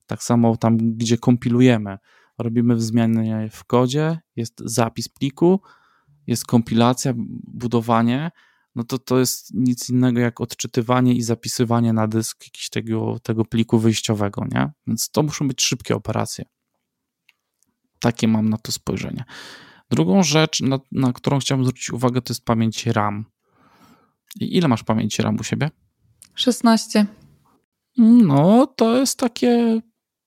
[0.06, 1.98] Tak samo tam, gdzie kompilujemy,
[2.38, 5.60] robimy zmiany w kodzie, jest zapis pliku,
[6.26, 7.12] jest kompilacja,
[7.46, 8.30] budowanie,
[8.74, 13.44] no to to jest nic innego jak odczytywanie i zapisywanie na dysk jakiś tego, tego
[13.44, 14.70] pliku wyjściowego, nie?
[14.86, 16.44] Więc to muszą być szybkie operacje.
[17.98, 19.24] Takie mam na to spojrzenie.
[19.90, 23.24] Drugą rzecz, na, na którą chciałbym zwrócić uwagę, to jest pamięć RAM.
[24.40, 25.70] I ile masz pamięci RAM u siebie?
[26.35, 27.07] 16.
[27.98, 29.81] No, to jest takie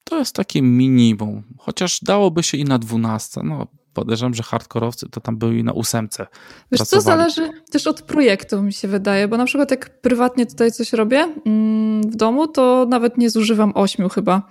[0.04, 1.43] to jest takie minimum.
[1.58, 3.41] Chociaż dałoby się i na 12.
[3.43, 6.28] No, podejrzewam, że hardkorowcy to tam byli na ósemce.
[6.71, 10.71] Wiesz co, zależy też od projektu, mi się wydaje, bo na przykład jak prywatnie tutaj
[10.71, 14.49] coś robię mm, w domu, to nawet nie zużywam ośmiu chyba.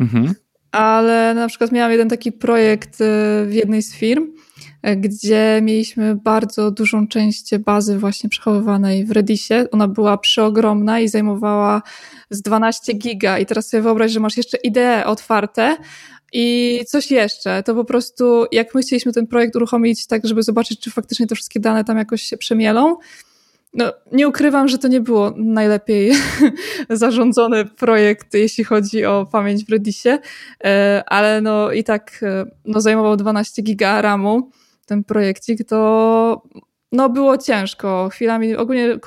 [0.00, 0.34] Mhm
[0.72, 3.04] ale na przykład miałam jeden taki projekt y,
[3.46, 4.26] w jednej z firm,
[4.96, 9.66] gdzie mieliśmy bardzo dużą część bazy właśnie przechowywanej w Redisie.
[9.72, 11.82] Ona była przeogromna i zajmowała
[12.30, 13.38] z 12 giga.
[13.38, 15.76] I teraz sobie wyobraź, że masz jeszcze idee otwarte,
[16.32, 20.80] i coś jeszcze, to po prostu jak my chcieliśmy ten projekt uruchomić tak, żeby zobaczyć,
[20.80, 22.96] czy faktycznie te wszystkie dane tam jakoś się przemielą,
[23.74, 26.12] no, nie ukrywam, że to nie było najlepiej
[26.90, 30.18] zarządzony projekt, jeśli chodzi o pamięć w Redisie,
[30.64, 34.50] e, ale no i tak e, no, zajmował 12 giga RAMu
[34.90, 36.42] ten projekcik, to
[36.92, 38.08] no było ciężko.
[38.12, 38.98] Chwilami, ogólnie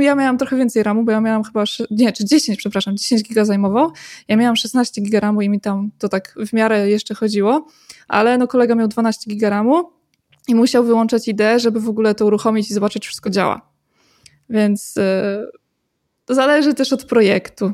[0.00, 3.44] ja miałam trochę więcej RAMu, bo ja miałam chyba, nie, czy 10, przepraszam, 10 giga
[3.44, 3.90] zajmował.
[4.28, 7.66] Ja miałam 16 giga RAMu i mi tam to tak w miarę jeszcze chodziło,
[8.08, 9.90] ale no kolega miał 12 giga RAMu
[10.48, 13.70] i musiał wyłączać ideę, żeby w ogóle to uruchomić i zobaczyć, czy wszystko działa.
[14.48, 14.94] Więc
[16.24, 17.72] to zależy też od projektu.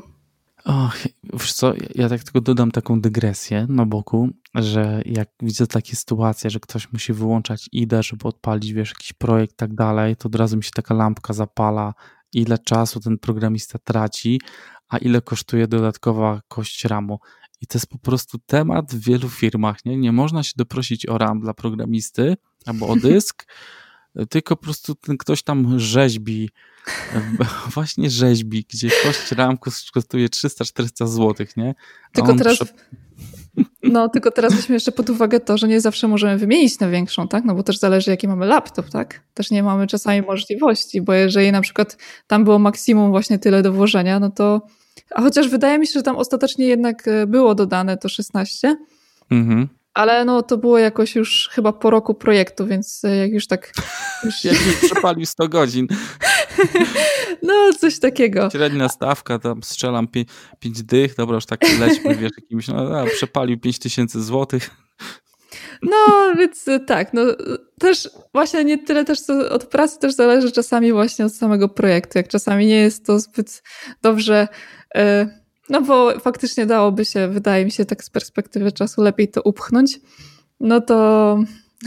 [0.67, 0.97] Och,
[1.33, 6.49] wiesz co, ja tak tylko dodam taką dygresję na boku, że jak widzę takie sytuacje,
[6.49, 10.57] że ktoś musi wyłączać IDE, żeby odpalić, wiesz, jakiś projekt tak dalej, to od razu
[10.57, 11.93] mi się taka lampka zapala,
[12.33, 14.41] ile czasu ten programista traci,
[14.89, 17.19] a ile kosztuje dodatkowa kość RAMu.
[17.61, 19.97] I to jest po prostu temat w wielu firmach, nie?
[19.97, 23.45] Nie można się doprosić o RAM dla programisty albo o dysk,
[24.25, 26.49] tylko po prostu ten ktoś tam rzeźbi,
[27.73, 31.75] właśnie rzeźbi, gdzie kość ramku kosztuje 300-400 zł, nie?
[32.03, 32.55] A tylko teraz...
[32.55, 32.65] Prze...
[33.83, 37.27] No, tylko teraz weźmy jeszcze pod uwagę to, że nie zawsze możemy wymienić na większą,
[37.27, 37.45] tak?
[37.45, 39.21] No bo też zależy, jaki mamy laptop, tak?
[39.33, 43.73] Też nie mamy czasami możliwości, bo jeżeli na przykład tam było maksimum właśnie tyle do
[43.73, 44.61] włożenia, no to.
[45.15, 48.77] A chociaż wydaje mi się, że tam ostatecznie jednak e, było dodane to 16,
[49.31, 49.67] Mhm.
[49.97, 53.71] Ale no to było jakoś już chyba po roku projektu, więc jak już tak...
[54.23, 54.43] Już...
[54.43, 55.87] Jak już przepalił 100 godzin.
[57.43, 58.49] No, coś takiego.
[58.49, 60.07] Średnia stawka, tam strzelam
[60.59, 64.69] 5 dych, dobra, już tak lećmy, wiesz, jakimś, no, a, przepalił 5000 złotych.
[65.81, 67.21] No, więc tak, no
[67.79, 72.17] też właśnie nie tyle też co od pracy też zależy czasami właśnie od samego projektu,
[72.17, 73.63] jak czasami nie jest to zbyt
[74.01, 74.47] dobrze,
[74.95, 79.41] e, no bo faktycznie dałoby się, wydaje mi się tak z perspektywy czasu lepiej to
[79.41, 79.99] upchnąć,
[80.59, 81.39] no to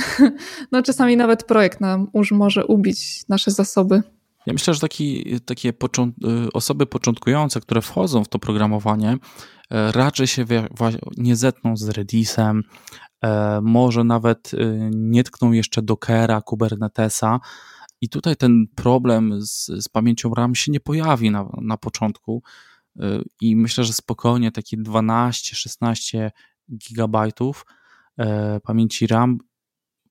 [0.72, 4.02] no czasami nawet projekt nam już może ubić nasze zasoby.
[4.46, 6.14] Ja myślę, że taki, takie począt
[6.46, 9.16] y, osoby początkujące, które wchodzą w to programowanie,
[9.70, 10.44] e, raczej się
[11.16, 12.62] nie zetną z Redisem,
[13.22, 17.40] e, może nawet y, nie tkną jeszcze Dockera, Kubernetesa.
[18.00, 22.42] I tutaj ten problem z, z pamięcią RAM się nie pojawi na, na początku.
[23.40, 26.30] I myślę, że spokojnie takie 12-16
[26.78, 27.66] gigabajtów
[28.18, 29.38] e, pamięci RAM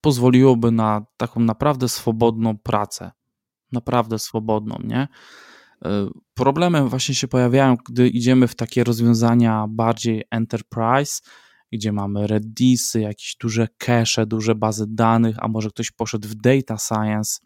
[0.01, 3.11] pozwoliłoby na taką naprawdę swobodną pracę
[3.71, 5.07] naprawdę swobodną, nie?
[5.85, 11.21] E, Problemy właśnie się pojawiają, gdy idziemy w takie rozwiązania bardziej enterprise,
[11.71, 16.77] gdzie mamy Redisy, jakieś duże cache, duże bazy danych, a może ktoś poszedł w data
[16.77, 17.39] science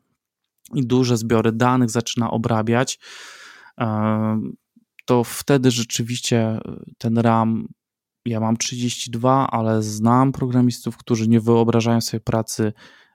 [0.73, 2.99] i duże zbiory danych zaczyna obrabiać,
[3.79, 4.41] e,
[5.05, 6.59] to wtedy rzeczywiście
[6.97, 7.67] ten RAM,
[8.25, 12.73] ja mam 32, ale znam programistów, którzy nie wyobrażają sobie pracy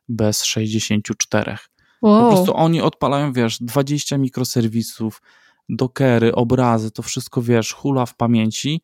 [0.08, 1.56] bez 64.
[2.02, 2.22] Wow.
[2.22, 5.22] Po prostu oni odpalają, wiesz, 20 mikroserwisów,
[5.68, 8.82] dokery, obrazy, to wszystko, wiesz, hula w pamięci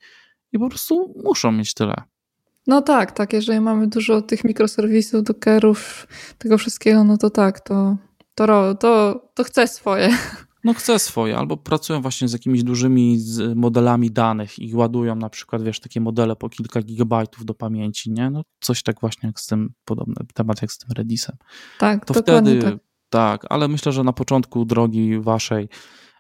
[0.53, 1.95] i po prostu muszą mieć tyle.
[2.67, 6.07] No tak, tak, jeżeli mamy dużo tych mikroserwisów, dokerów,
[6.39, 7.97] tego wszystkiego, no to tak, to,
[8.35, 10.17] to, to, to chce swoje.
[10.65, 13.19] No chce swoje, albo pracują właśnie z jakimiś dużymi
[13.55, 18.31] modelami danych i ładują na przykład, wiesz, takie modele po kilka gigabajtów do pamięci, nie?
[18.31, 21.37] No coś tak właśnie jak z tym, podobny temat jak z tym Redisem.
[21.79, 22.75] Tak, to wtedy tak.
[23.09, 25.69] Tak, ale myślę, że na początku drogi waszej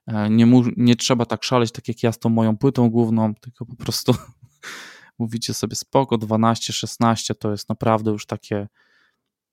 [0.07, 3.67] e, nie, nie trzeba tak szaleć, tak jak ja z tą moją płytą główną, tylko
[3.67, 4.15] po prostu
[5.19, 8.69] mówicie sobie spoko, 12, 16 to jest naprawdę już takie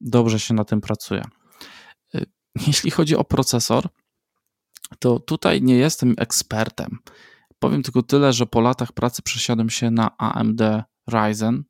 [0.01, 1.23] dobrze się na tym pracuje.
[2.15, 2.25] E,
[2.67, 3.89] jeśli chodzi o procesor,
[4.99, 6.97] to tutaj nie jestem ekspertem.
[7.59, 10.61] Powiem tylko tyle, że po latach pracy przesiadłem się na AMD
[11.07, 11.63] Ryzen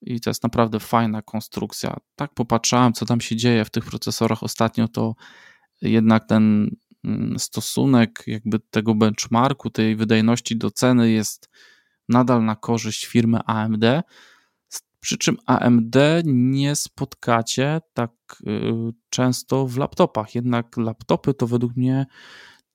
[0.00, 1.96] i to jest naprawdę fajna konstrukcja.
[2.16, 5.14] Tak popatrzałem, co tam się dzieje w tych procesorach ostatnio, to
[5.82, 6.70] jednak ten
[7.04, 11.50] mm, stosunek jakby tego benchmarku, tej wydajności do ceny jest
[12.08, 13.84] nadal na korzyść firmy AMD.
[15.00, 20.34] Przy czym AMD nie spotkacie tak y, często w laptopach.
[20.34, 22.06] Jednak laptopy to według mnie,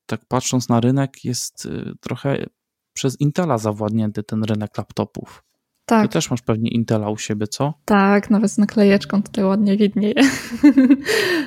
[0.06, 2.46] tak patrząc na rynek, jest y, trochę
[2.94, 5.44] przez Intela zawładnięty ten rynek laptopów.
[5.86, 6.08] Tak.
[6.08, 7.74] Ty też masz pewnie Intela u siebie, co?
[7.86, 10.14] Tak, nawet z naklejeczką tutaj ładnie widnieje.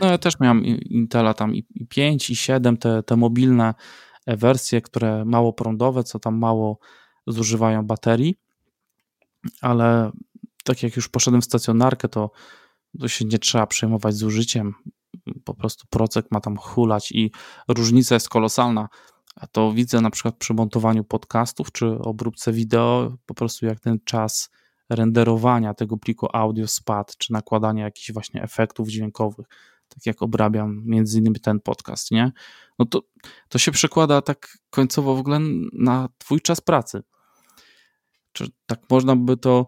[0.01, 3.75] No ja też miałem Intela tam i 5 i 7, te, te mobilne
[4.27, 6.79] wersje, które mało prądowe, co tam mało
[7.27, 8.35] zużywają baterii,
[9.61, 10.11] ale
[10.65, 12.31] tak jak już poszedłem w stacjonarkę, to,
[13.01, 14.75] to się nie trzeba przejmować zużyciem,
[15.45, 17.31] po prostu procek ma tam hulać i
[17.69, 18.89] różnica jest kolosalna
[19.37, 23.99] a to widzę na przykład przy montowaniu podcastów czy obróbce wideo, po prostu jak ten
[24.05, 24.51] czas
[24.91, 29.47] renderowania tego pliku audio spadł, czy nakładania jakichś właśnie efektów dźwiękowych,
[29.89, 32.33] tak jak obrabiam między innymi ten podcast, nie?
[32.79, 33.01] No to,
[33.49, 35.41] to się przekłada tak końcowo w ogóle
[35.73, 37.03] na twój czas pracy.
[38.33, 39.67] Czy tak można by to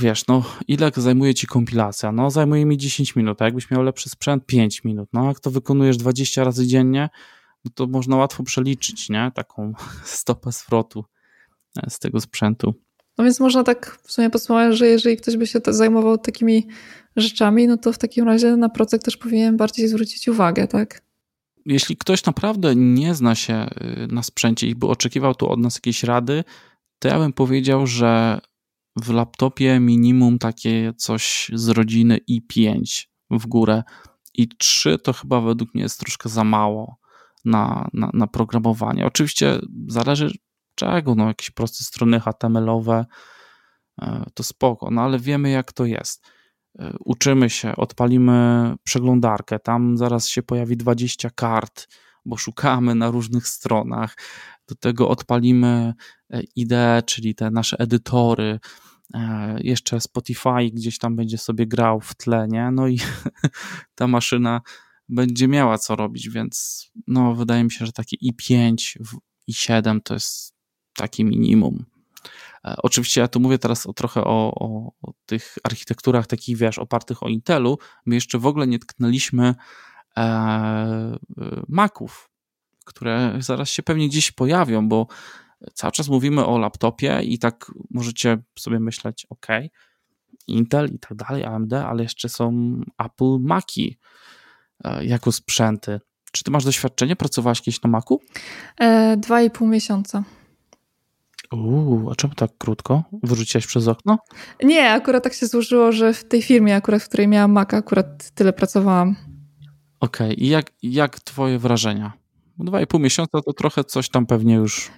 [0.00, 2.12] wiesz, no ile zajmuje ci kompilacja?
[2.12, 5.08] No zajmuje mi 10 minut, a jakbyś miał lepszy sprzęt 5 minut.
[5.12, 7.08] No jak to wykonujesz 20 razy dziennie,
[7.64, 9.32] no to można łatwo przeliczyć, nie?
[9.34, 9.72] Taką
[10.04, 11.04] stopę zwrotu
[11.82, 12.74] e, z tego sprzętu.
[13.18, 16.66] No więc można tak w sumie podsumować, że jeżeli ktoś by się zajmował takimi
[17.16, 21.02] rzeczami, no to w takim razie na procek też powinien bardziej zwrócić uwagę, tak?
[21.66, 23.66] Jeśli ktoś naprawdę nie zna się
[24.04, 26.44] y, na sprzęcie i by oczekiwał tu od nas jakiejś rady,
[26.98, 28.40] to ja bym powiedział, że
[28.96, 33.82] w laptopie minimum takie coś z rodziny i5 w górę
[34.34, 36.96] i 3 to chyba według mnie jest troszkę za mało
[37.44, 39.06] na, na, na programowanie.
[39.06, 40.32] Oczywiście zależy
[40.74, 43.04] czego, no jakieś proste strony HTML-owe,
[44.02, 46.26] e, to spoko, no ale wiemy jak to jest.
[46.78, 51.88] E, uczymy się, odpalimy przeglądarkę, tam zaraz się pojawi 20 kart,
[52.24, 54.16] bo szukamy na różnych stronach.
[54.68, 55.94] Do tego odpalimy
[56.30, 58.60] e, IDE, czyli te nasze edytory,
[59.58, 62.70] jeszcze Spotify gdzieś tam będzie sobie grał w tle, nie?
[62.70, 62.98] No i
[63.94, 64.60] ta maszyna
[65.08, 68.98] będzie miała co robić, więc no, wydaje mi się, że takie i5,
[69.50, 70.54] i7 to jest
[70.96, 71.84] takie minimum.
[72.64, 76.78] E, oczywiście ja tu mówię teraz o, trochę o, o, o, tych architekturach takich, wiesz,
[76.78, 77.78] opartych o Intelu.
[78.06, 79.54] My jeszcze w ogóle nie tknęliśmy e,
[81.68, 82.30] Maców,
[82.84, 85.06] które zaraz się pewnie gdzieś pojawią, bo
[85.74, 89.46] cały czas mówimy o laptopie i tak możecie sobie myśleć, ok,
[90.46, 93.98] Intel i tak dalej, AMD, ale jeszcze są Apple Maci
[94.84, 96.00] e, jako sprzęty.
[96.32, 97.16] Czy ty masz doświadczenie?
[97.16, 98.20] Pracowałaś kiedyś na Macu?
[98.80, 100.24] E, dwa i pół miesiąca.
[101.52, 103.04] Uuu, a czemu tak krótko?
[103.22, 104.18] Wyrzuciłaś przez okno?
[104.62, 108.30] Nie, akurat tak się złożyło, że w tej firmie, akurat w której miałam Maca, akurat
[108.30, 109.16] tyle pracowałam.
[110.04, 110.44] Okej, okay.
[110.44, 112.12] i jak, jak twoje wrażenia?
[112.58, 114.90] Dwa i pół miesiąca to trochę coś tam pewnie już...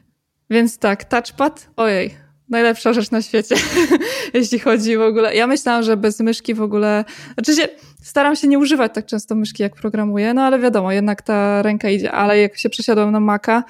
[0.50, 2.14] Więc tak, touchpad, ojej,
[2.48, 3.56] najlepsza rzecz na świecie,
[4.34, 5.34] jeśli chodzi w ogóle.
[5.34, 7.04] Ja myślałam, że bez myszki w ogóle.
[7.34, 7.68] Znaczy się,
[8.02, 11.90] staram się nie używać tak często myszki, jak programuję, no ale wiadomo, jednak ta ręka
[11.90, 12.12] idzie.
[12.12, 13.64] Ale jak się przesiadłem na Maca,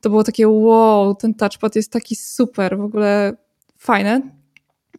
[0.00, 3.36] to było takie wow, ten touchpad jest taki super, w ogóle
[3.78, 4.22] fajny.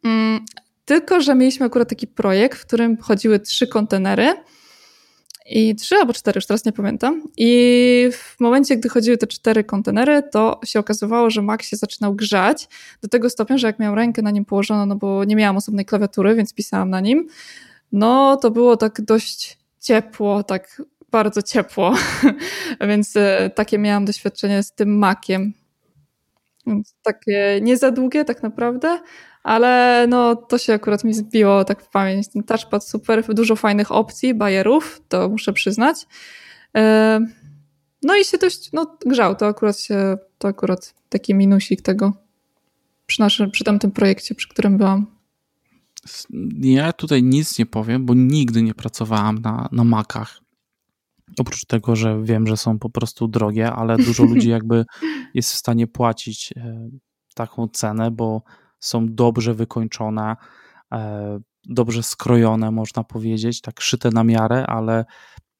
[0.03, 0.45] Mm,
[0.85, 4.33] tylko, że mieliśmy akurat taki projekt, w którym chodziły trzy kontenery
[5.49, 7.23] i trzy albo cztery, już teraz nie pamiętam.
[7.37, 12.15] I w momencie, gdy chodziły te cztery kontenery, to się okazywało, że Mac się zaczynał
[12.15, 12.67] grzać
[13.01, 15.85] do tego stopnia, że jak miałam rękę na nim położoną, no bo nie miałam osobnej
[15.85, 17.27] klawiatury, więc pisałam na nim,
[17.91, 20.81] no to było tak dość ciepło, tak
[21.11, 21.95] bardzo ciepło.
[22.89, 25.53] więc e, takie miałam doświadczenie z tym Maciem.
[27.01, 28.99] Takie nie za długie tak naprawdę,
[29.47, 32.27] ale no to się akurat mi zbiło tak w pamięć.
[32.27, 36.07] Ten touchpad super, dużo fajnych opcji, bajerów, to muszę przyznać.
[36.77, 37.19] E,
[38.03, 42.13] no i się dość, no grzał, to akurat się, to akurat taki minusik tego
[43.05, 45.05] przy naszym, przy tamtym projekcie, przy którym byłam.
[46.59, 50.39] Ja tutaj nic nie powiem, bo nigdy nie pracowałam na, na Macach.
[51.39, 54.85] Oprócz tego, że wiem, że są po prostu drogie, ale dużo ludzi jakby
[55.33, 56.89] jest w stanie płacić e,
[57.35, 58.41] taką cenę, bo
[58.79, 60.35] są dobrze wykończone,
[60.91, 65.05] e, dobrze skrojone, można powiedzieć, tak szyte na miarę, ale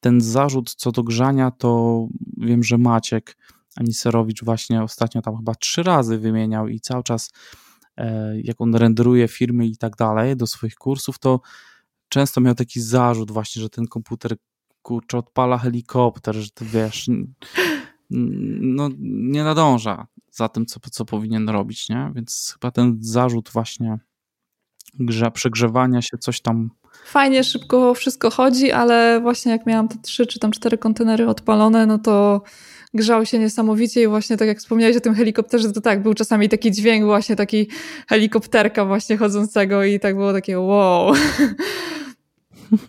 [0.00, 3.36] ten zarzut co do grzania, to wiem, że Maciek
[3.76, 7.30] Aniserowicz właśnie ostatnio tam chyba trzy razy wymieniał i cały czas
[7.96, 11.40] e, jak on renderuje firmy i tak dalej do swoich kursów, to
[12.08, 14.36] często miał taki zarzut właśnie, że ten komputer
[14.82, 17.10] kurczę odpala helikopter, że ty wiesz,
[18.10, 22.12] no nie nadąża za tym, co, co powinien robić, nie?
[22.14, 23.98] Więc chyba ten zarzut właśnie
[24.94, 26.70] grze, przegrzewania się, coś tam.
[27.04, 31.86] Fajnie, szybko wszystko chodzi, ale właśnie jak miałam te trzy czy tam cztery kontenery odpalone,
[31.86, 32.42] no to
[32.94, 36.48] grzał się niesamowicie i właśnie tak jak wspomniałeś o tym helikopterze, to tak, był czasami
[36.48, 37.68] taki dźwięk właśnie taki
[38.08, 41.12] helikopterka właśnie chodzącego i tak było takie wow.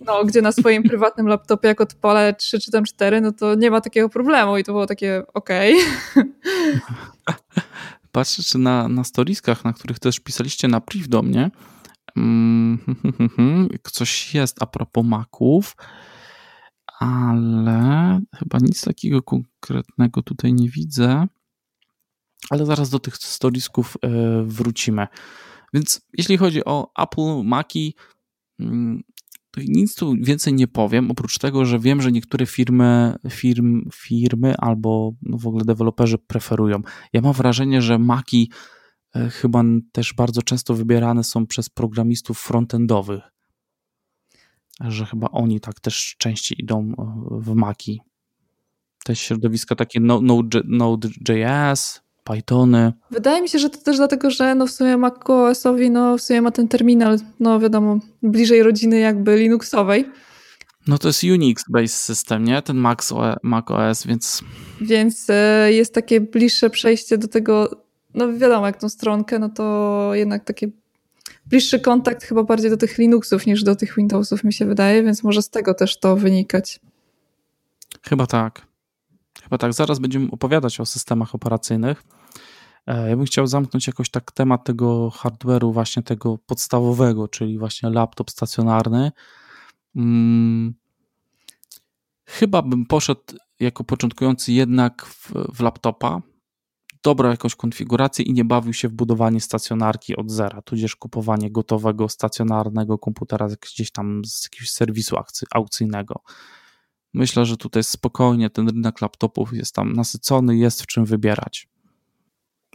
[0.06, 3.72] No, gdzie na swoim prywatnym laptopie jak odpalę 3 czy tam 4, no to nie
[3.72, 5.76] ma takiego problemu i to było takie okej.
[7.26, 7.64] Okay.
[8.12, 11.52] Patrzę, czy na, na storiskach, na których też pisaliście na priv do mnie,
[12.18, 12.80] mm,
[13.92, 15.76] coś jest a propos maków,
[17.00, 21.28] ale chyba nic takiego konkretnego tutaj nie widzę.
[22.50, 24.10] Ale zaraz do tych storisków e,
[24.44, 25.08] wrócimy.
[25.74, 27.96] Więc jeśli chodzi o Apple Maki,
[28.60, 29.04] mm,
[29.52, 34.56] to nic tu więcej nie powiem, oprócz tego, że wiem, że niektóre firmy, firm, firmy
[34.58, 36.82] albo no w ogóle deweloperzy preferują.
[37.14, 38.52] Ja mam wrażenie, że Maki
[39.16, 43.24] e, chyba też bardzo często wybierane są przez programistów frontendowych.
[44.80, 46.94] Że chyba oni tak też częściej idą e,
[47.42, 48.02] w Maki.
[49.06, 51.10] Te środowiska takie Node.js, Node
[52.30, 52.94] Pythony.
[53.12, 56.42] Wydaje mi się, że to też dlatego, że no w sumie macOSowi no w sumie
[56.42, 60.06] ma ten terminal, no wiadomo, bliżej rodziny jakby Linuxowej.
[60.88, 62.62] No to jest Unix-based system, nie?
[62.62, 64.44] Ten Mac OS, więc...
[64.82, 70.10] Więc e, jest takie bliższe przejście do tego, no wiadomo, jak tą stronkę, no to
[70.14, 70.68] jednak takie
[71.46, 75.24] bliższy kontakt chyba bardziej do tych Linuxów niż do tych Windowsów mi się wydaje, więc
[75.24, 76.80] może z tego też to wynikać.
[78.04, 78.62] Chyba tak.
[79.44, 82.04] Chyba tak, zaraz będziemy opowiadać o systemach operacyjnych.
[82.90, 87.90] E, ja bym chciał zamknąć jakoś tak temat tego hardware'u, właśnie tego podstawowego, czyli właśnie
[87.90, 89.12] laptop stacjonarny.
[89.94, 90.74] Hmm.
[92.26, 93.22] Chyba bym poszedł
[93.60, 96.22] jako początkujący jednak w, w laptopa,
[97.04, 102.10] dobrał jakąś konfigurację i nie bawił się w budowanie stacjonarki od zera, tudzież kupowanie gotowego
[102.10, 105.16] stacjonarnego komputera gdzieś tam z jakiegoś serwisu
[105.52, 106.22] aukcyjnego.
[107.14, 111.68] Myślę, że tutaj spokojnie ten rynek laptopów jest tam nasycony, jest w czym wybierać.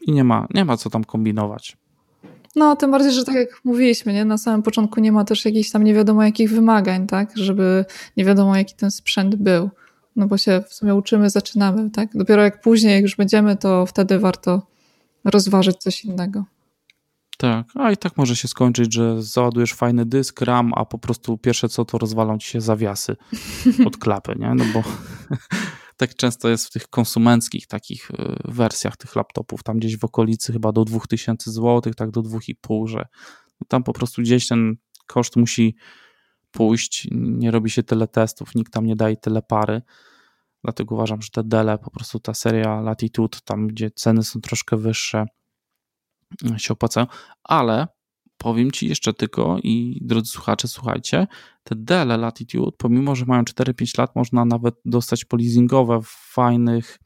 [0.02, 1.76] I nie ma, nie ma co tam kombinować.
[2.56, 4.24] No, tym bardziej, że tak jak mówiliśmy, nie?
[4.24, 7.30] na samym początku nie ma też jakichś tam nie wiadomo jakich wymagań, tak?
[7.34, 7.84] Żeby
[8.16, 9.70] nie wiadomo jaki ten sprzęt był.
[10.16, 12.08] No bo się w sumie uczymy, zaczynamy, tak?
[12.14, 14.66] Dopiero jak później, jak już będziemy, to wtedy warto
[15.24, 16.44] rozważyć coś innego.
[17.38, 21.38] Tak, a i tak może się skończyć, że załadujesz fajny dysk, RAM, a po prostu
[21.38, 23.16] pierwsze co to rozwalą ci się zawiasy
[23.86, 24.54] od klapy, nie?
[24.54, 24.82] No bo
[25.96, 28.14] tak często jest w tych konsumenckich takich y,
[28.44, 33.06] wersjach tych laptopów, tam gdzieś w okolicy chyba do 2000 zł, tak do 2,5, że
[33.68, 34.76] tam po prostu gdzieś ten
[35.06, 35.76] koszt musi
[36.50, 39.82] pójść, nie robi się tyle testów, nikt tam nie daje tyle pary,
[40.64, 44.76] dlatego uważam, że te Dele, po prostu ta seria Latitude, tam gdzie ceny są troszkę
[44.76, 45.26] wyższe,
[46.56, 47.06] się opłacają,
[47.42, 47.88] ale
[48.44, 51.26] powiem Ci jeszcze tylko i drodzy słuchacze, słuchajcie,
[51.64, 56.98] te Dell Latitude, pomimo, że mają 4-5 lat, można nawet dostać polizingowe w fajnych,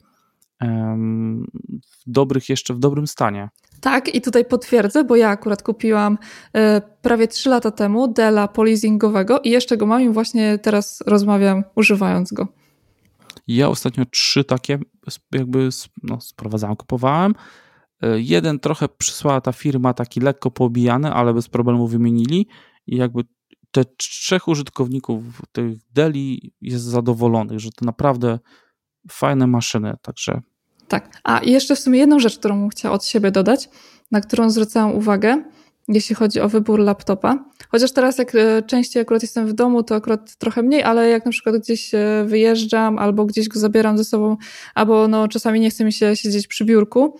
[0.61, 3.49] w dobrych, jeszcze w dobrym stanie.
[3.81, 6.17] Tak, i tutaj potwierdzę, bo ja akurat kupiłam
[6.53, 11.63] e, prawie 3 lata temu Della polizingowego i jeszcze go mam i właśnie teraz rozmawiam
[11.75, 12.47] używając go.
[13.47, 14.79] Ja ostatnio trzy takie
[15.31, 15.69] jakby
[16.03, 17.33] no, sprowadzałem, kupowałem.
[18.15, 22.47] Jeden trochę przysłała ta firma taki lekko poobijany, ale bez problemu wymienili.
[22.87, 23.23] I jakby
[23.71, 28.39] te trzech użytkowników tych Deli jest zadowolonych, że to naprawdę
[29.11, 30.41] fajne maszyny, także...
[30.87, 33.69] Tak, a jeszcze w sumie jedną rzecz, którą chciałam od siebie dodać,
[34.11, 35.43] na którą zwracałam uwagę,
[35.87, 37.45] jeśli chodzi o wybór laptopa.
[37.69, 41.25] Chociaż teraz jak e, częściej akurat jestem w domu, to akurat trochę mniej, ale jak
[41.25, 44.37] na przykład gdzieś e, wyjeżdżam albo gdzieś go zabieram ze sobą,
[44.75, 47.19] albo no czasami nie chce mi się siedzieć przy biurku,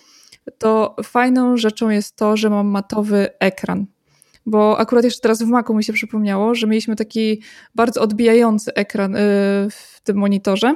[0.58, 3.86] to fajną rzeczą jest to, że mam matowy ekran.
[4.46, 7.42] Bo akurat jeszcze teraz w Macu mi się przypomniało, że mieliśmy taki
[7.76, 9.20] bardzo odbijający ekran y,
[9.72, 10.76] w tym monitorze.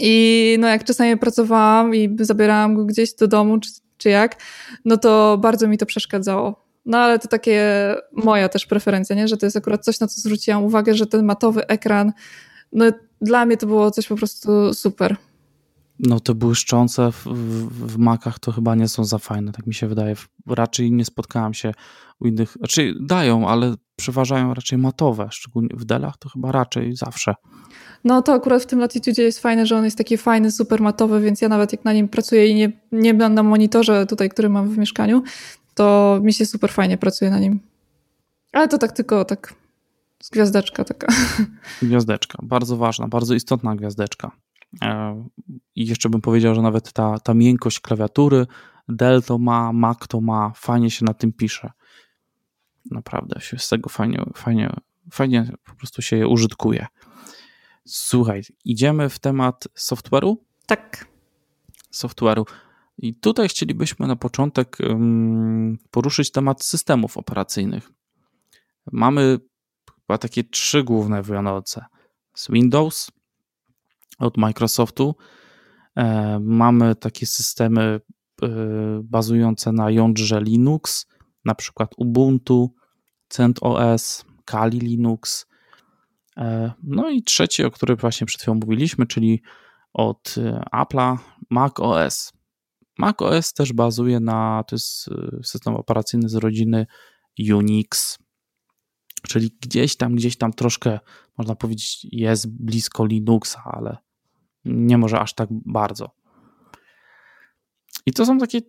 [0.00, 4.36] I no jak czasami pracowałam i zabierałam go gdzieś do domu, czy, czy jak,
[4.84, 6.64] no to bardzo mi to przeszkadzało.
[6.86, 7.62] No ale to takie
[8.12, 9.28] moja też preferencja, nie?
[9.28, 12.12] że to jest akurat coś, na co zwróciłam uwagę, że ten matowy ekran,
[12.72, 12.84] no
[13.20, 15.16] dla mnie to było coś po prostu super.
[15.98, 19.74] No te błyszczące w, w, w makach to chyba nie są za fajne, tak mi
[19.74, 20.14] się wydaje.
[20.46, 21.74] Raczej nie spotkałem się
[22.20, 27.34] u innych, znaczy dają, ale przeważają raczej matowe, szczególnie w delach to chyba raczej zawsze.
[28.04, 31.20] No to akurat w tym Latitude jest fajne, że on jest taki fajny, super matowy,
[31.20, 34.68] więc ja nawet jak na nim pracuję i nie, nie na monitorze tutaj, który mam
[34.68, 35.22] w mieszkaniu,
[35.74, 37.60] to mi się super fajnie pracuje na nim.
[38.52, 39.54] Ale to tak tylko tak
[40.32, 41.06] gwiazdeczka taka.
[41.82, 44.30] Gwiazdeczka, bardzo ważna, bardzo istotna gwiazdeczka.
[44.82, 45.24] E,
[45.74, 48.46] I jeszcze bym powiedział, że nawet ta, ta miękkość klawiatury,
[48.88, 51.72] Dell to ma, Mac to ma, fajnie się na tym pisze.
[52.90, 54.76] Naprawdę się z tego fajnie, fajnie,
[55.10, 56.86] fajnie po prostu się je użytkuje.
[57.84, 60.36] Słuchaj, idziemy w temat software'u?
[60.66, 61.08] Tak.
[61.92, 62.44] Software'u.
[62.98, 64.78] I tutaj chcielibyśmy na początek
[65.90, 67.90] poruszyć temat systemów operacyjnych.
[68.92, 69.38] Mamy
[70.06, 71.84] chyba takie trzy główne wiodące.
[72.34, 73.10] Z Windows,
[74.18, 75.14] od Microsoftu.
[75.96, 78.00] E, mamy takie systemy
[78.42, 78.48] e,
[79.04, 81.06] bazujące na jądrze Linux,
[81.44, 82.74] na przykład Ubuntu,
[83.28, 85.46] CentOS, Kali Linux.
[86.36, 89.42] E, no i trzeci, o którym właśnie przed chwilą mówiliśmy, czyli
[89.92, 90.34] od
[90.72, 91.18] Apple'a
[91.50, 92.32] macOS.
[92.98, 95.10] macOS też bazuje na, to jest
[95.42, 96.86] system operacyjny z rodziny
[97.54, 98.18] Unix,
[99.28, 101.00] czyli gdzieś tam, gdzieś tam troszkę,
[101.38, 104.03] można powiedzieć, jest blisko Linuxa, ale
[104.64, 106.10] nie może aż tak bardzo.
[108.06, 108.60] I to są takie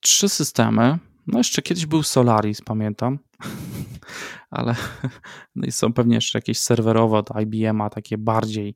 [0.00, 0.98] trzy systemy.
[1.26, 3.18] No jeszcze kiedyś był Solaris, pamiętam,
[4.50, 4.76] ale
[5.56, 8.74] no i są pewnie jeszcze jakieś serwerowe od IBM-a, takie bardziej,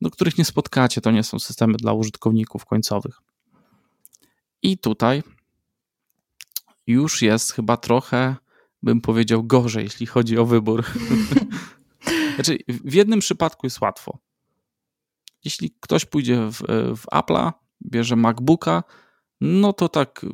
[0.00, 3.20] do których nie spotkacie, to nie są systemy dla użytkowników końcowych.
[4.62, 5.22] I tutaj
[6.86, 8.36] już jest chyba trochę,
[8.82, 10.84] bym powiedział, gorzej, jeśli chodzi o wybór.
[12.34, 14.18] znaczy, w jednym przypadku jest łatwo.
[15.44, 16.58] Jeśli ktoś pójdzie w,
[16.96, 17.52] w Apple'a,
[17.86, 18.82] bierze MacBooka,
[19.40, 20.26] no to tak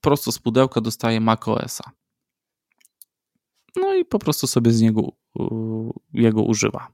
[0.00, 1.90] prosto z pudełka dostaje macOSa.
[3.76, 5.02] No i po prostu sobie z niego
[6.12, 6.88] jego używa.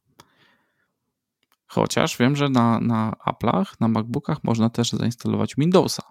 [1.67, 6.03] Chociaż wiem, że na, na Apple'ach, na MacBookach można też zainstalować Windowsa.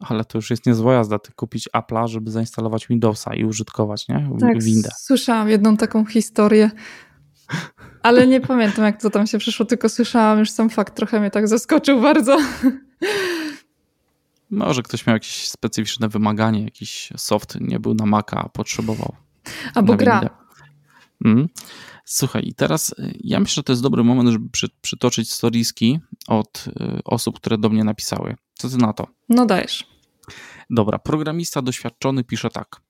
[0.00, 4.30] Ale to już jest niezła jazda, ty kupić Apple'a, żeby zainstalować Windowsa i użytkować, nie?
[4.40, 4.88] Tak, Windę.
[4.98, 6.70] słyszałam jedną taką historię.
[8.02, 11.30] Ale nie pamiętam, jak to tam się przyszło, tylko słyszałam już sam fakt, trochę mnie
[11.30, 12.38] tak zaskoczył bardzo.
[14.50, 19.16] Może ktoś miał jakieś specyficzne wymaganie, jakiś soft nie był na Maca, a potrzebował.
[19.74, 20.30] Albo gra.
[21.24, 21.48] Mm.
[22.04, 26.00] Słuchaj, i teraz y, ja myślę, że to jest dobry moment, żeby przy, przytoczyć storiski
[26.26, 28.36] od y, osób, które do mnie napisały.
[28.54, 29.06] Co ty na to?
[29.28, 29.86] No dajesz.
[30.70, 32.80] Dobra, programista doświadczony pisze tak.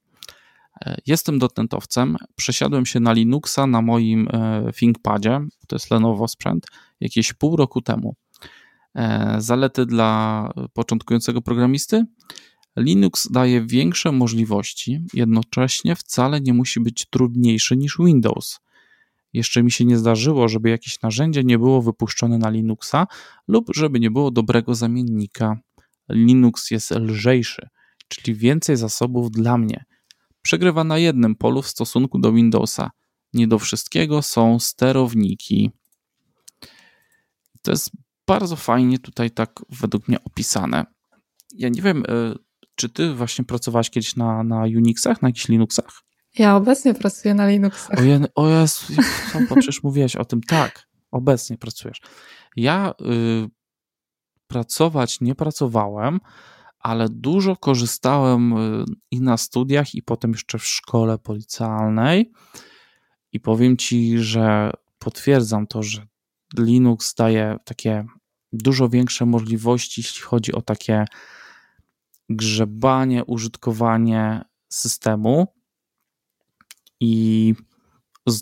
[1.07, 6.67] Jestem dotentowcem, przesiadłem się na Linuxa na moim e, ThinkPadzie, to jest Lenovo sprzęt,
[7.01, 8.15] jakieś pół roku temu.
[8.95, 12.05] E, zalety dla początkującego programisty?
[12.77, 18.61] Linux daje większe możliwości, jednocześnie wcale nie musi być trudniejszy niż Windows.
[19.33, 23.07] Jeszcze mi się nie zdarzyło, żeby jakieś narzędzie nie było wypuszczone na Linuxa
[23.49, 25.59] lub żeby nie było dobrego zamiennika.
[26.11, 27.69] Linux jest lżejszy,
[28.09, 29.85] czyli więcej zasobów dla mnie.
[30.43, 32.91] Przegrywa na jednym polu w stosunku do Windowsa.
[33.33, 35.71] Nie do wszystkiego są sterowniki.
[37.63, 37.91] To jest
[38.27, 40.85] bardzo fajnie tutaj tak według mnie opisane.
[41.55, 42.35] Ja nie wiem, e,
[42.75, 46.03] czy ty właśnie pracowałaś kiedyś na, na Unixach, na jakichś Linuxach?
[46.39, 47.99] Ja obecnie pracuję na Linuxach.
[47.99, 48.93] O, je, o Jezu,
[49.51, 50.41] przecież mówiłeś o tym.
[50.41, 52.01] Tak, obecnie pracujesz.
[52.57, 53.49] Ja y,
[54.47, 56.21] pracować nie pracowałem,
[56.79, 62.33] ale dużo korzystałem y, i na studiach, i potem jeszcze w szkole policjalnej.
[63.33, 66.07] I powiem ci, że potwierdzam to, że
[66.59, 68.07] Linux daje takie
[68.53, 71.05] dużo większe możliwości, jeśli chodzi o takie
[72.29, 75.47] grzebanie, użytkowanie systemu.
[77.01, 77.55] I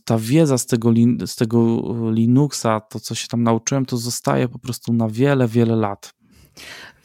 [0.05, 0.93] ta wiedza z tego,
[1.27, 5.77] z tego Linuxa, to co się tam nauczyłem, to zostaje po prostu na wiele, wiele
[5.77, 6.15] lat.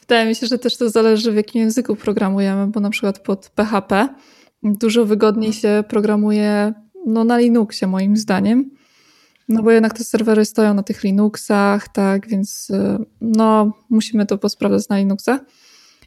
[0.02, 3.48] Wydaje mi się, że też to zależy w jakim języku programujemy, bo na przykład pod
[3.48, 4.08] PHP
[4.62, 6.72] dużo wygodniej się programuje
[7.06, 8.70] no, na Linuxie moim zdaniem.
[9.48, 14.38] No bo jednak te serwery stoją na tych Linuxach, tak, więc y, no musimy to
[14.38, 15.40] posprawdzać na Linuxach.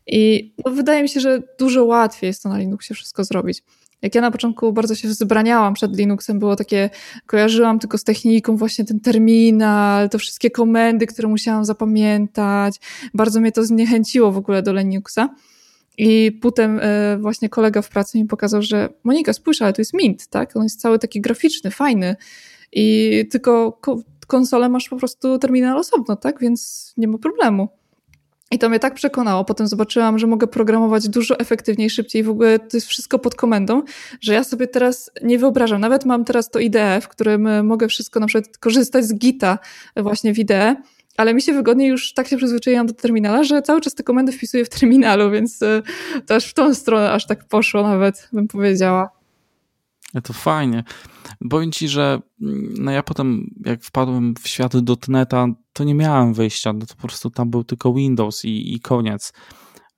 [0.07, 3.63] I no, wydaje mi się, że dużo łatwiej jest to na Linuxie wszystko zrobić.
[4.01, 6.89] Jak ja na początku bardzo się wzbraniałam przed Linuxem, było takie,
[7.25, 12.75] kojarzyłam tylko z techniką właśnie ten terminal, te wszystkie komendy, które musiałam zapamiętać.
[13.13, 15.29] Bardzo mnie to zniechęciło w ogóle do Linuxa.
[15.97, 19.93] I potem e, właśnie kolega w pracy mi pokazał, że Monika, spójrz, ale to jest
[19.93, 20.55] Mint, tak?
[20.55, 22.15] On jest cały taki graficzny, fajny
[22.71, 23.79] i tylko
[24.27, 26.39] konsolę masz po prostu terminal osobno, tak?
[26.39, 27.69] Więc nie ma problemu.
[28.56, 29.45] I to mnie tak przekonało.
[29.45, 32.24] Potem zobaczyłam, że mogę programować dużo efektywniej, szybciej.
[32.24, 33.84] W ogóle to jest wszystko pod komendą,
[34.22, 35.82] że ja sobie teraz nie wyobrażam.
[35.82, 39.60] Nawet mam teraz to IDE, w którym mogę wszystko na przykład korzystać z Gita
[39.95, 40.76] właśnie w IDE,
[41.18, 44.32] ale mi się wygodnie już tak się przyzwyczaiłam do terminala, że cały czas te komendy
[44.32, 45.82] wpisuję w terminalu, więc e,
[46.26, 49.10] to aż w tą stronę aż tak poszło nawet, bym powiedziała.
[50.24, 50.84] To fajnie.
[51.49, 56.34] Powiem ci, że mm, no ja potem, jak wpadłem w świat dotneta, to nie miałem
[56.34, 59.34] wyjścia, no to po prostu tam był tylko Windows i, i koniec.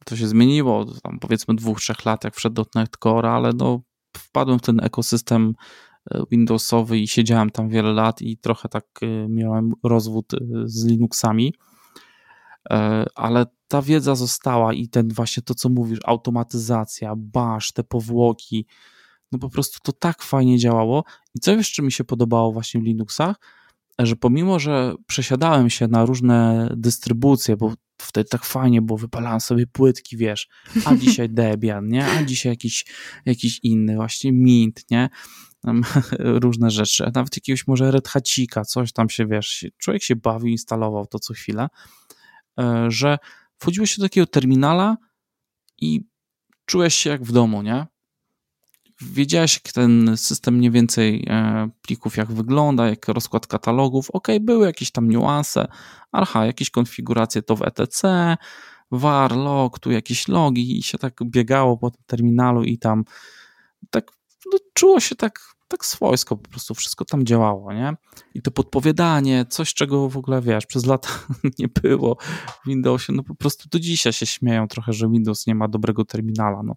[0.06, 3.82] To się zmieniło, tam powiedzmy dwóch, trzech lat, jak wszedł .NET Core, ale no
[4.18, 5.54] wpadłem w ten ekosystem
[6.12, 10.86] e, Windowsowy i siedziałem tam wiele lat i trochę tak e, miałem rozwód e, z
[10.86, 11.54] Linuxami,
[13.16, 18.66] ale ta wiedza została i ten właśnie to, co mówisz, automatyzacja, bash, te powłoki,
[19.32, 21.04] no po prostu to tak fajnie działało.
[21.36, 23.36] I co jeszcze mi się podobało właśnie w Linuxach,
[24.00, 29.68] że pomimo, że przesiadałem się na różne dystrybucje, bo wtedy tak fajnie było, wypalałem sobie
[29.68, 30.48] płytki, wiesz,
[30.86, 32.06] a dzisiaj Debian, nie?
[32.06, 32.86] A dzisiaj jakiś,
[33.26, 35.10] jakiś inny, właśnie Mint, nie?
[36.44, 40.48] różne rzeczy, a nawet jakiegoś może Red Hacika, coś tam się, wiesz, człowiek się bawił,
[40.48, 41.68] instalował to co chwilę,
[42.60, 43.18] e, że
[43.60, 44.98] wchodziło się do takiego terminala
[45.78, 46.02] i
[46.66, 47.86] czułeś się jak w domu, nie?
[49.02, 54.12] Wiedziałeś, ten system mniej więcej e, plików, jak wygląda, jak rozkład katalogów.
[54.12, 55.68] Ok, były jakieś tam niuanse,
[56.12, 58.02] aha, jakieś konfiguracje to w ETC,
[58.92, 63.04] var, log, tu jakieś logi i się tak biegało po tym terminalu i tam
[63.90, 64.12] tak
[64.54, 67.94] no, czuło się tak, tak swojsko, po prostu wszystko tam działało, nie?
[68.34, 71.10] I to podpowiadanie, coś czego w ogóle, wiesz, przez lata
[71.60, 72.18] nie było
[72.64, 76.06] w Windowsie, no po prostu do dzisiaj się śmieją trochę, że Windows nie ma dobrego
[76.06, 76.76] terminala, no,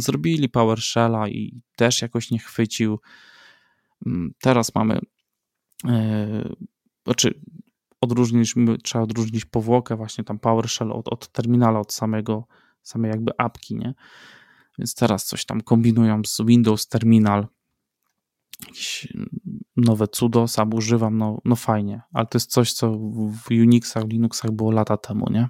[0.00, 3.00] zrobili PowerShella i też jakoś nie chwycił.
[4.06, 5.00] Mm, teraz mamy,
[5.84, 6.56] yy,
[7.04, 7.40] znaczy
[8.00, 12.46] odróżniliśmy, trzeba odróżnić powłokę właśnie tam PowerShell od, od terminala, od samego,
[12.82, 13.94] samej jakby apki, nie?
[14.78, 17.46] Więc teraz coś tam kombinują z Windows Terminal,
[18.60, 19.08] jakieś
[19.76, 22.90] nowe cudo, sam używam, no, no fajnie, ale to jest coś, co
[23.44, 25.48] w Unixach, Linuxach było lata temu, nie?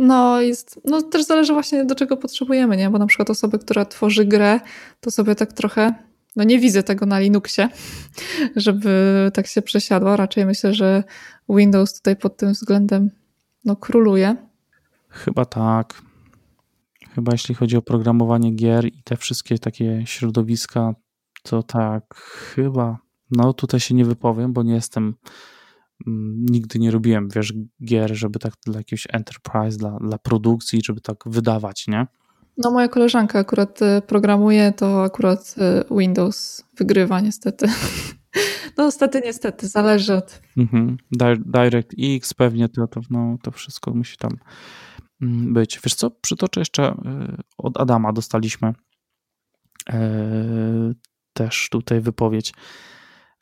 [0.00, 2.90] No, jest, no też zależy właśnie do czego potrzebujemy, nie?
[2.90, 4.60] Bo na przykład osoby, która tworzy grę,
[5.00, 5.94] to sobie tak trochę,
[6.36, 7.68] no nie widzę tego na Linuxie,
[8.56, 10.16] żeby tak się przesiadła.
[10.16, 11.04] Raczej myślę, że
[11.48, 13.10] Windows tutaj pod tym względem
[13.64, 14.36] no króluje.
[15.08, 16.02] Chyba tak.
[17.14, 20.94] Chyba jeśli chodzi o programowanie gier i te wszystkie takie środowiska,
[21.42, 22.98] to tak, chyba.
[23.30, 25.14] No tutaj się nie wypowiem, bo nie jestem
[26.50, 27.52] nigdy nie robiłem, wiesz,
[27.84, 32.06] gier, żeby tak dla jakiegoś enterprise, dla, dla produkcji, żeby tak wydawać, nie?
[32.56, 35.54] No moja koleżanka akurat y, programuje, to akurat
[35.90, 37.66] y, Windows wygrywa niestety.
[38.76, 40.42] No niestety, niestety, zależy od...
[40.56, 40.96] Mhm.
[41.46, 44.30] DirectX pewnie to, to, no, to wszystko musi tam
[45.22, 45.80] mm, być.
[45.84, 46.94] Wiesz co, przytoczę jeszcze
[47.58, 48.74] od Adama dostaliśmy
[51.32, 52.52] też tutaj wypowiedź.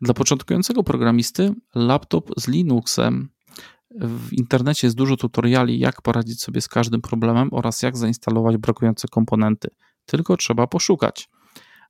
[0.01, 3.29] Dla początkującego programisty laptop z Linuxem
[3.91, 9.09] w internecie jest dużo tutoriali, jak poradzić sobie z każdym problemem oraz jak zainstalować brakujące
[9.09, 9.69] komponenty.
[10.07, 11.29] Tylko trzeba poszukać.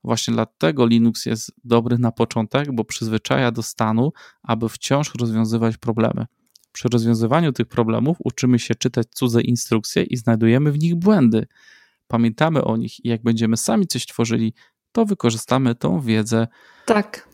[0.04, 6.26] Właśnie dlatego Linux jest dobry na początek, bo przyzwyczaja do stanu, aby wciąż rozwiązywać problemy.
[6.72, 11.46] Przy rozwiązywaniu tych problemów uczymy się czytać cudze instrukcje i znajdujemy w nich błędy.
[12.06, 14.54] Pamiętamy o nich i jak będziemy sami coś tworzyli,
[14.92, 16.48] to wykorzystamy tą wiedzę.
[16.86, 17.28] Tak.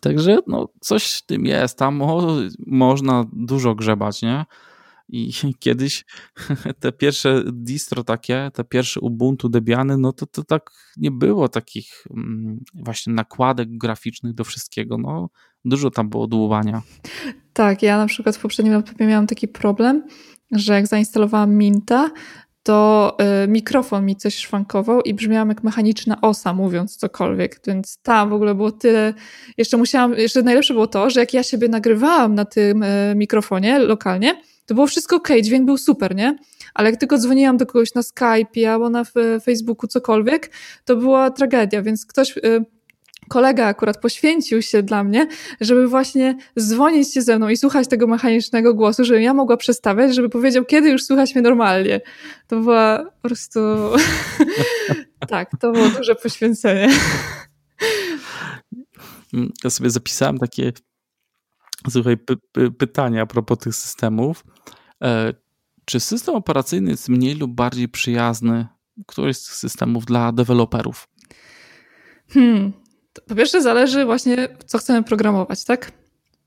[0.00, 1.78] Także no, coś w tym jest.
[1.78, 2.36] Tam mo
[2.66, 4.44] można dużo grzebać, nie?
[5.08, 6.04] I kiedyś
[6.80, 12.04] te pierwsze distro takie, te pierwsze Ubuntu Debiany, no to, to tak nie było takich
[12.10, 14.98] mm, właśnie nakładek graficznych do wszystkiego.
[14.98, 15.30] No,
[15.64, 16.82] dużo tam było dłuwania.
[17.52, 20.06] Tak, ja na przykład w poprzednim laptopie miałam taki problem,
[20.52, 22.10] że jak zainstalowałam Minta,
[22.68, 28.30] to y, mikrofon mi coś szwankował i brzmiałam jak mechaniczna osa, mówiąc cokolwiek, więc tam
[28.30, 29.14] w ogóle było tyle.
[29.56, 33.78] Jeszcze musiałam, jeszcze najlepsze było to, że jak ja siebie nagrywałam na tym y, mikrofonie
[33.78, 36.38] lokalnie, to było wszystko ok, dźwięk był super, nie?
[36.74, 39.04] Ale jak tylko dzwoniłam do kogoś na Skype albo na
[39.44, 40.50] Facebooku, cokolwiek,
[40.84, 42.64] to była tragedia, więc ktoś y,
[43.28, 45.28] kolega akurat poświęcił się dla mnie,
[45.60, 50.14] żeby właśnie dzwonić się ze mną i słuchać tego mechanicznego głosu, żebym ja mogła przestawiać,
[50.14, 52.00] żeby powiedział, kiedy już słuchać mnie normalnie.
[52.46, 53.60] To była po prostu...
[55.28, 56.88] tak, to było duże poświęcenie.
[59.64, 60.72] Ja sobie zapisałem takie
[61.90, 64.44] słuchaj, py py pytania a propos tych systemów.
[65.02, 65.34] E,
[65.84, 68.66] czy system operacyjny jest mniej lub bardziej przyjazny,
[69.06, 71.08] któryś z tych systemów dla deweloperów?
[72.28, 72.72] Hmm,
[73.26, 75.92] po pierwsze zależy właśnie, co chcemy programować, tak?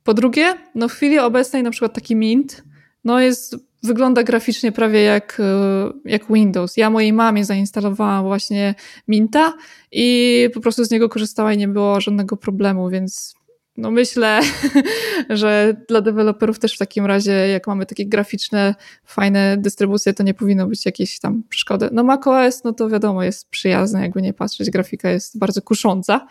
[0.04, 2.64] Po drugie, no w chwili obecnej na przykład taki Mint,
[3.04, 6.78] no jest, wygląda graficznie prawie jak, e, jak Windows.
[6.78, 8.76] Ja mojej mamie zainstalowałam właśnie
[9.08, 9.54] Minta
[9.92, 13.36] i po prostu z niego korzystała i nie było żadnego problemu, więc
[13.78, 14.40] no myślę,
[15.30, 20.34] że dla deweloperów też w takim razie, jak mamy takie graficzne, fajne dystrybucje, to nie
[20.34, 21.90] powinno być jakieś tam przeszkody.
[21.92, 26.28] No macOS, no to wiadomo, jest przyjazne, jakby nie patrzeć, grafika jest bardzo kusząca.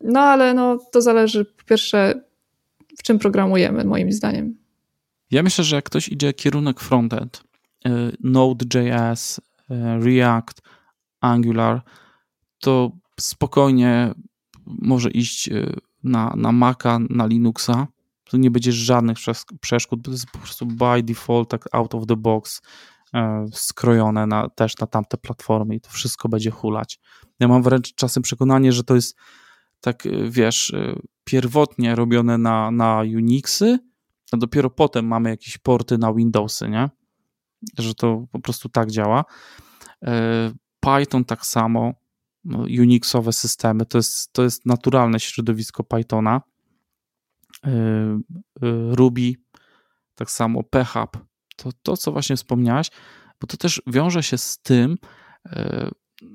[0.00, 2.24] No ale no, to zależy po pierwsze,
[2.98, 4.56] w czym programujemy, moim zdaniem.
[5.30, 7.42] Ja myślę, że jak ktoś idzie kierunek frontend,
[7.86, 9.42] y, Node.js, y,
[10.04, 10.62] React,
[11.20, 11.82] Angular,
[12.58, 14.14] to spokojnie
[14.66, 17.86] może iść y, na, na Maca, na Linuxa.
[18.24, 19.18] Tu nie będzie żadnych
[19.60, 22.62] przeszkód, to jest po prostu by default, tak out of the box,
[23.52, 27.00] skrojone na, też na tamte platformy i to wszystko będzie hulać.
[27.40, 29.16] Ja mam wręcz czasem przekonanie, że to jest
[29.80, 33.78] tak, y, wiesz, y, pierwotnie robione na, na Unixy,
[34.32, 36.88] a dopiero potem mamy jakieś porty na Windowsy, nie?
[37.78, 39.24] Że to po prostu tak działa.
[40.04, 41.94] E, Python tak samo,
[42.44, 46.40] no, Unixowe systemy, to jest, to jest naturalne środowisko Pythona.
[47.64, 48.20] E, e,
[48.90, 49.34] Ruby,
[50.14, 51.18] tak samo PHP,
[51.62, 52.90] to, to co właśnie wspomniałaś,
[53.40, 54.96] bo to też wiąże się z tym,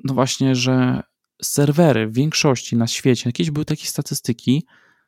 [0.03, 1.01] no właśnie, że
[1.41, 4.65] serwery w większości na świecie, jakieś były takie statystyki,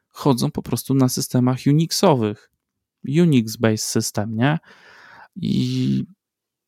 [0.08, 2.52] chodzą po prostu na systemach Unixowych.
[3.08, 4.58] Unix-based system, nie?
[5.36, 6.04] I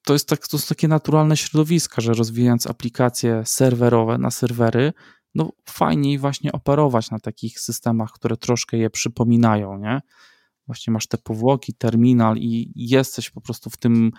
[0.05, 4.93] to jest, tak, to jest takie naturalne środowiska, że rozwijając aplikacje serwerowe na serwery,
[5.35, 10.01] no fajniej właśnie operować na takich systemach, które troszkę je przypominają, nie?
[10.69, 14.11] Właśnie masz te powłoki, terminal i jesteś po prostu w tym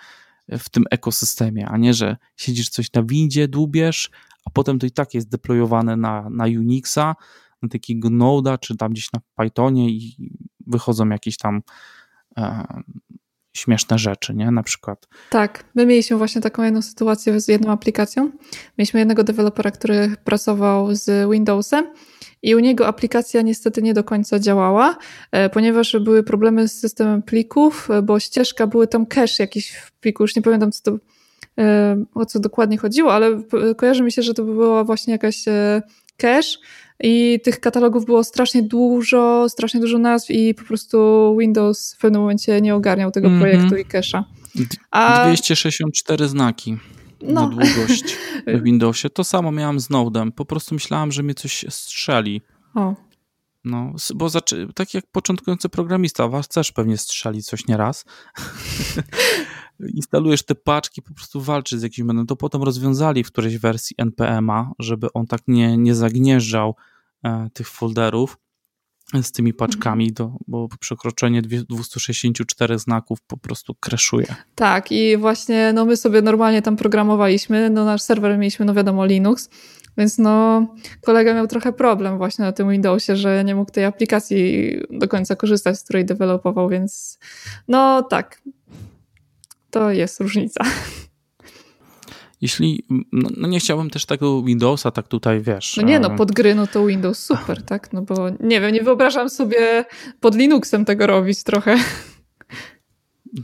[0.58, 4.10] w tym ekosystemie, a nie, że siedzisz coś na windzie, dłubiesz,
[4.44, 7.14] a potem to i tak jest deployowane na, na Unixa,
[7.62, 10.30] na takiego Node'a, czy tam gdzieś na Pythonie i
[10.66, 11.62] wychodzą jakieś tam
[12.36, 12.66] e,
[13.52, 14.50] śmieszne rzeczy, nie?
[14.50, 15.08] Na przykład.
[15.30, 18.30] Tak, my mieliśmy właśnie taką jedną sytuację z jedną aplikacją.
[18.78, 21.86] Mieliśmy jednego dewelopera, który pracował z Windowsem
[22.42, 24.96] i u niego aplikacja niestety nie do końca działała,
[25.32, 29.92] e, ponieważ były problemy z systemem plików, e, bo ścieżka, były tam cache jakiś w
[29.92, 30.98] pliku, już nie pamiętam co to,
[31.58, 33.42] e, o co dokładnie chodziło, ale
[33.76, 35.44] kojarzy mi się, że to była właśnie jakaś
[36.20, 36.58] cache
[37.00, 42.20] i tych katalogów było strasznie dużo, strasznie dużo nazw i po prostu Windows w pewnym
[42.20, 43.42] momencie nie ogarniał tego mm -hmm.
[43.42, 44.22] projektu i cache'a.
[44.90, 45.24] A...
[45.24, 46.76] 264 znaki
[47.22, 47.40] no.
[47.40, 48.16] na długość
[48.46, 49.10] w Windowsie.
[49.10, 50.30] To samo miałam z Node'em.
[50.30, 52.42] Po prostu myślałam, że mnie coś strzeli.
[52.74, 52.94] O.
[53.64, 54.28] No, bo
[54.74, 58.04] tak jak początkujący programista, was też pewnie strzeli coś nieraz.
[59.94, 62.26] Instalujesz te paczki, po prostu walczysz z jakimś błędem.
[62.26, 66.74] To potem rozwiązali w którejś wersji NPM-a, żeby on tak nie, nie zagnieżdżał
[67.24, 68.38] e, tych folderów.
[69.22, 74.26] z tymi paczkami, do, bo przekroczenie 264 znaków po prostu kreszuje.
[74.54, 79.06] Tak, i właśnie no my sobie normalnie tam programowaliśmy, no nasz serwer mieliśmy, no wiadomo,
[79.06, 79.50] Linux,
[79.96, 80.66] więc no
[81.02, 85.36] kolega miał trochę problem właśnie na tym Windowsie, że nie mógł tej aplikacji do końca
[85.36, 87.18] korzystać, z której dewelopował, więc
[87.68, 88.42] no tak,
[89.70, 90.64] to jest różnica.
[92.40, 95.76] Jeśli, no, no, nie chciałbym też tego Windowsa tak tutaj, wiesz...
[95.76, 97.92] No nie no, pod gry no to Windows super, tak?
[97.92, 99.84] No bo nie wiem, nie wyobrażam sobie
[100.20, 101.76] pod Linuxem tego robić trochę.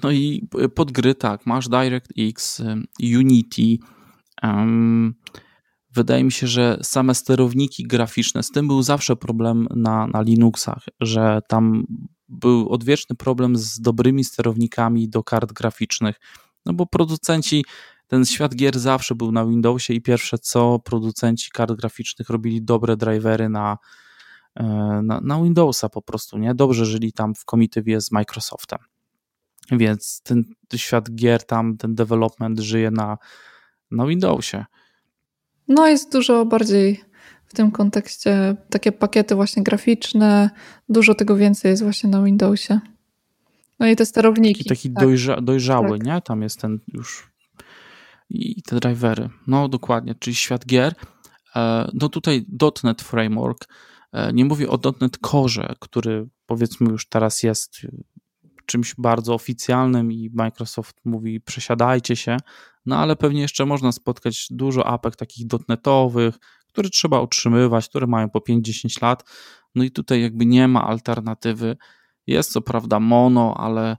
[0.03, 2.63] No i pod gry tak, masz DirectX,
[3.03, 3.79] Unity,
[4.43, 5.15] um,
[5.95, 10.85] wydaje mi się, że same sterowniki graficzne, z tym był zawsze problem na, na Linuxach,
[11.01, 11.87] że tam
[12.29, 16.21] był odwieczny problem z dobrymi sterownikami do kart graficznych,
[16.67, 17.65] no bo producenci
[18.07, 22.97] ten świat gier zawsze był na Windowsie i pierwsze co producenci kart graficznych robili dobre
[22.97, 23.79] drivery na,
[24.55, 24.65] e,
[25.05, 26.55] na, na Windowsa po prostu, nie?
[26.55, 28.79] Dobrze żyli tam w komitywie z Microsoftem.
[29.73, 30.45] Więc ten
[30.77, 33.19] świat gier tam, ten development żyje na,
[33.91, 34.65] na Windowsie.
[35.69, 37.05] No jest dużo bardziej
[37.47, 40.51] w tym kontekście takie pakiety właśnie graficzne,
[40.89, 42.81] dużo tego więcej jest właśnie na Windowsie.
[43.79, 44.65] No i te sterowniki.
[44.65, 45.05] Taki, taki tak.
[45.05, 46.07] dojrza, dojrzały, tak.
[46.07, 46.21] nie?
[46.21, 47.31] Tam jest ten już
[48.31, 49.29] i te drivery.
[49.47, 50.95] No dokładnie, czyli świat gier.
[51.57, 52.47] E, no tutaj
[52.85, 53.69] .NET Framework,
[54.13, 57.87] e, nie mówię o .NET Core, który powiedzmy już teraz jest
[58.67, 62.37] czymś bardzo oficjalnym i Microsoft mówi przesiadajcie się,
[62.87, 66.39] no ale pewnie jeszcze można spotkać dużo apek takich .NETowych,
[66.77, 69.25] które trzeba utrzymywać, które mają po 5-10 lat,
[69.75, 71.77] no i tutaj jakby nie ma alternatywy.
[72.27, 73.97] Jest co prawda mono, ale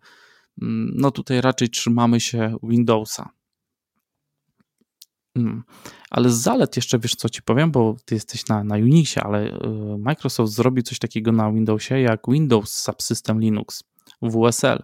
[0.62, 3.30] mm, no tutaj raczej trzymamy się Windowsa.
[5.34, 5.64] Hmm.
[6.10, 9.48] Ale z zalet jeszcze wiesz, co ci powiem, bo ty jesteś na, na Unixie, ale
[9.48, 13.84] y, Microsoft zrobi coś takiego na Windowsie jak Windows Subsystem Linux,
[14.22, 14.84] WSL.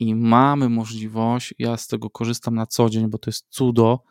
[0.00, 4.02] I mamy możliwość, ja z tego korzystam na co dzień, bo to jest cudo,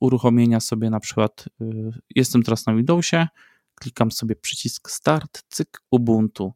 [0.00, 3.28] uruchomienia sobie na przykład, y, jestem teraz na Windowsie,
[3.74, 6.52] klikam sobie przycisk Start, cyk, Ubuntu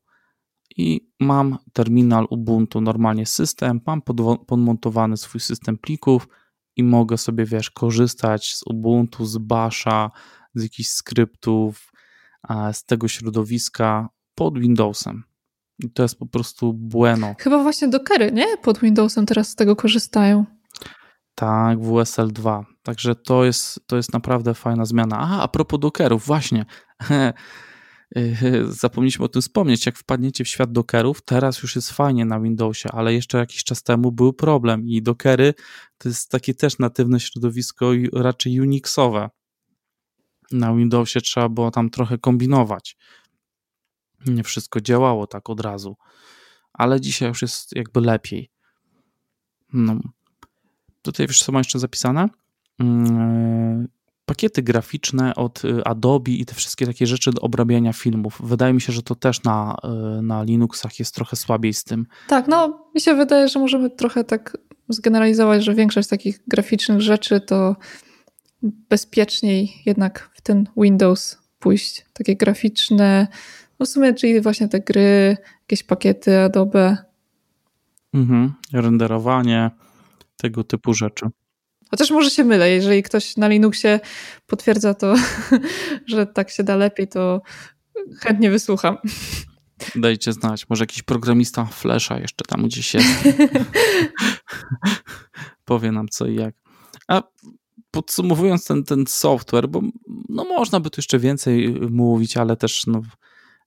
[0.77, 4.03] i mam terminal Ubuntu, normalnie system, mam
[4.47, 6.29] podmontowany swój system plików,
[6.77, 10.11] i mogę sobie, wiesz, korzystać z Ubuntu, z Basha,
[10.55, 11.93] z jakichś skryptów,
[12.73, 15.25] z tego środowiska pod Windowsem.
[15.79, 17.35] I to jest po prostu bueno.
[17.39, 18.57] Chyba właśnie Dockery, nie?
[18.57, 20.45] Pod Windowsem teraz z tego korzystają.
[21.35, 22.65] Tak, WSL 2.
[22.83, 25.19] Także to jest, to jest naprawdę fajna zmiana.
[25.19, 26.65] A, a propos Dockerów, właśnie.
[28.69, 32.89] zapomnieliśmy o tym wspomnieć, jak wpadniecie w świat dockerów, teraz już jest fajnie na Windowsie,
[32.93, 35.55] ale jeszcze jakiś czas temu był problem i dockery
[35.99, 39.31] to jest takie też natywne środowisko raczej Unixowe.
[40.53, 42.97] Na Windowsie trzeba było tam trochę kombinować.
[44.27, 45.97] Nie wszystko działało tak od razu,
[46.73, 48.51] ale dzisiaj już jest jakby lepiej.
[49.73, 50.01] No.
[51.03, 52.29] Tutaj wiesz, co ma jeszcze zapisane?
[52.81, 53.89] Mm,
[54.27, 58.41] pakiety graficzne od y, Adobe i te wszystkie takie rzeczy do obrabiania filmów.
[58.45, 59.77] Wydaje mi się, że to też na,
[60.19, 62.07] y, na Linuxach jest trochę słabiej z tym.
[62.29, 64.59] Tak, no mi się wydaje, że możemy trochę tak
[64.89, 67.77] zgeneralizować, że większość takich graficznych rzeczy to
[68.63, 72.07] bezpieczniej jednak w ten Windows pójść.
[72.13, 73.27] Takie graficzne,
[73.79, 76.97] no w sumie czyli właśnie te gry, jakieś pakiety Adobe.
[78.15, 79.71] Mhm, renderowanie,
[80.37, 81.27] tego typu rzeczy.
[81.91, 84.01] Chociaż może się mylę, jeżeli ktoś na Linuxie
[84.47, 85.15] potwierdza to,
[86.07, 87.43] że tak się da lepiej, to
[88.21, 88.99] chętnie wysłucham.
[89.95, 93.09] Dajcie znać, może jakiś programista Flasha jeszcze tam gdzieś jest.
[95.65, 96.55] Powie nam co i jak.
[97.09, 97.23] A
[97.91, 99.83] podsumowując ten, ten software, bo
[100.29, 103.03] no można by tu jeszcze więcej mówić, ale też no,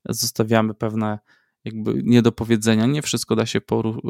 [0.09, 1.19] zostawiamy pewne
[1.65, 4.01] jakby niedopowiedzenia, nie wszystko da się poru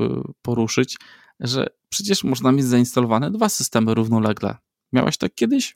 [0.42, 0.98] poruszyć,
[1.40, 4.56] że przecież można mieć zainstalowane dwa systemy równolegle.
[4.94, 5.76] Miałaś tak kiedyś?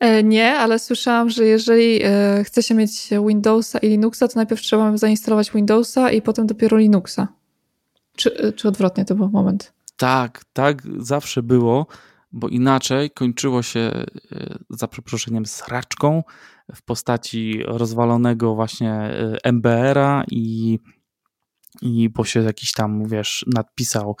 [0.00, 4.60] E, nie, ale słyszałam, że jeżeli e, chce się mieć Windowsa i Linuxa, to najpierw
[4.60, 7.28] trzeba zainstalować Windowsa i potem dopiero Linuxa.
[8.16, 9.72] Czy, e, czy odwrotnie to był moment?
[9.96, 11.86] Tak, tak zawsze było,
[12.32, 14.04] bo inaczej kończyło się
[14.70, 16.22] za przeproszeniem sraczką
[16.74, 19.14] w postaci rozwalonego właśnie
[19.44, 20.78] MBR-a i
[21.82, 24.16] i bo się jakiś tam, wiesz, nadpisał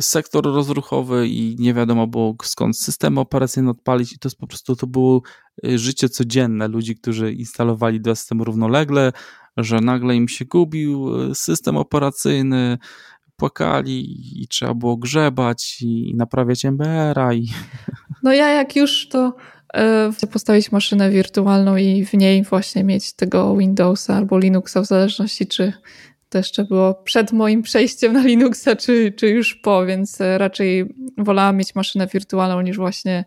[0.00, 4.12] sektor rozruchowy i nie wiadomo było skąd system operacyjny odpalić.
[4.12, 5.22] I to jest po prostu, to było
[5.66, 9.12] y, życie codzienne ludzi, którzy instalowali do systemu równolegle,
[9.56, 12.78] że nagle im się gubił y, system operacyjny,
[13.36, 17.48] płakali i trzeba było grzebać i naprawiać MBR-a i...
[18.22, 19.36] No ja jak już to
[19.74, 25.46] e, postawić maszynę wirtualną i w niej właśnie mieć tego Windowsa albo Linuxa, w zależności
[25.46, 25.72] czy
[26.36, 31.56] to jeszcze było przed moim przejściem na Linuxa, czy, czy już po, więc raczej wolałam
[31.56, 33.24] mieć maszynę wirtualną niż właśnie,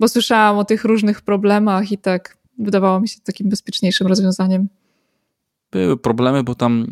[0.00, 4.68] bo słyszałam o tych różnych problemach i tak wydawało mi się takim bezpieczniejszym rozwiązaniem.
[5.72, 6.86] Były problemy, bo tam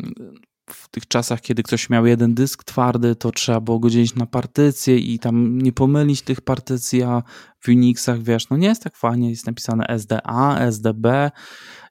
[0.73, 4.25] w tych czasach, kiedy ktoś miał jeden dysk twardy, to trzeba było go dzielić na
[4.25, 7.23] partycje i tam nie pomylić tych partycji, a
[7.59, 11.31] w Unixach, wiesz, no nie jest tak fajnie, jest napisane SDA, SDB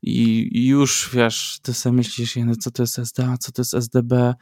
[0.02, 4.34] i, już, wiesz, ty sobie myślisz, co to jest SDA, co to jest SDB,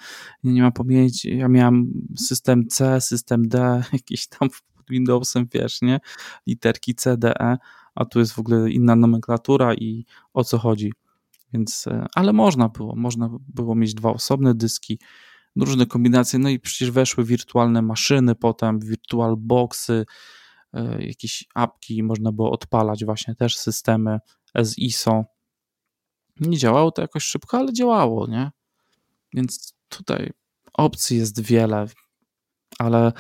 [0.45, 5.83] nie, nie mam pamięci, ja miałem system C, system D, jakiś tam pod Windowsem, wiesz,
[5.83, 6.01] nie,
[6.47, 7.57] literki C, D, E,
[7.95, 10.93] a tu jest w ogóle inna nomenklatura i o co chodzi.
[11.57, 14.99] Więc, e, ale można było, można było mieć dwa osobne dyski,
[15.57, 20.05] różne kombinacje, no i przecież weszły wirtualne maszyny, potem virtual boxy,
[20.73, 24.19] e, jakieś apki, można było odpalać właśnie też systemy
[24.55, 25.25] z ISO.
[26.41, 28.51] Nie działało to jakoś szybko, ale działało, nie?
[29.35, 30.33] Więc tutaj
[30.73, 31.87] opcji jest wiele,
[32.79, 33.13] ale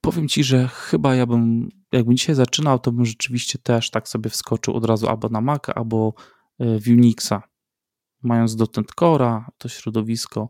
[0.00, 4.30] powiem ci, że chyba ja bym, jakbym dzisiaj zaczynał, to bym rzeczywiście też tak sobie
[4.30, 6.14] wskoczył od razu albo na Maca, albo
[6.60, 7.42] w Unixa,
[8.22, 10.48] mając dotąd Core'a, to środowisko,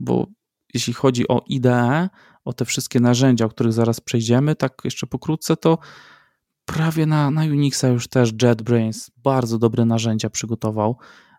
[0.00, 0.26] bo
[0.74, 2.08] jeśli chodzi o IDE,
[2.44, 5.78] o te wszystkie narzędzia, o których zaraz przejdziemy, tak jeszcze pokrótce, to
[6.64, 10.98] prawie na, na Unixa już też JetBrains bardzo dobre narzędzia przygotował.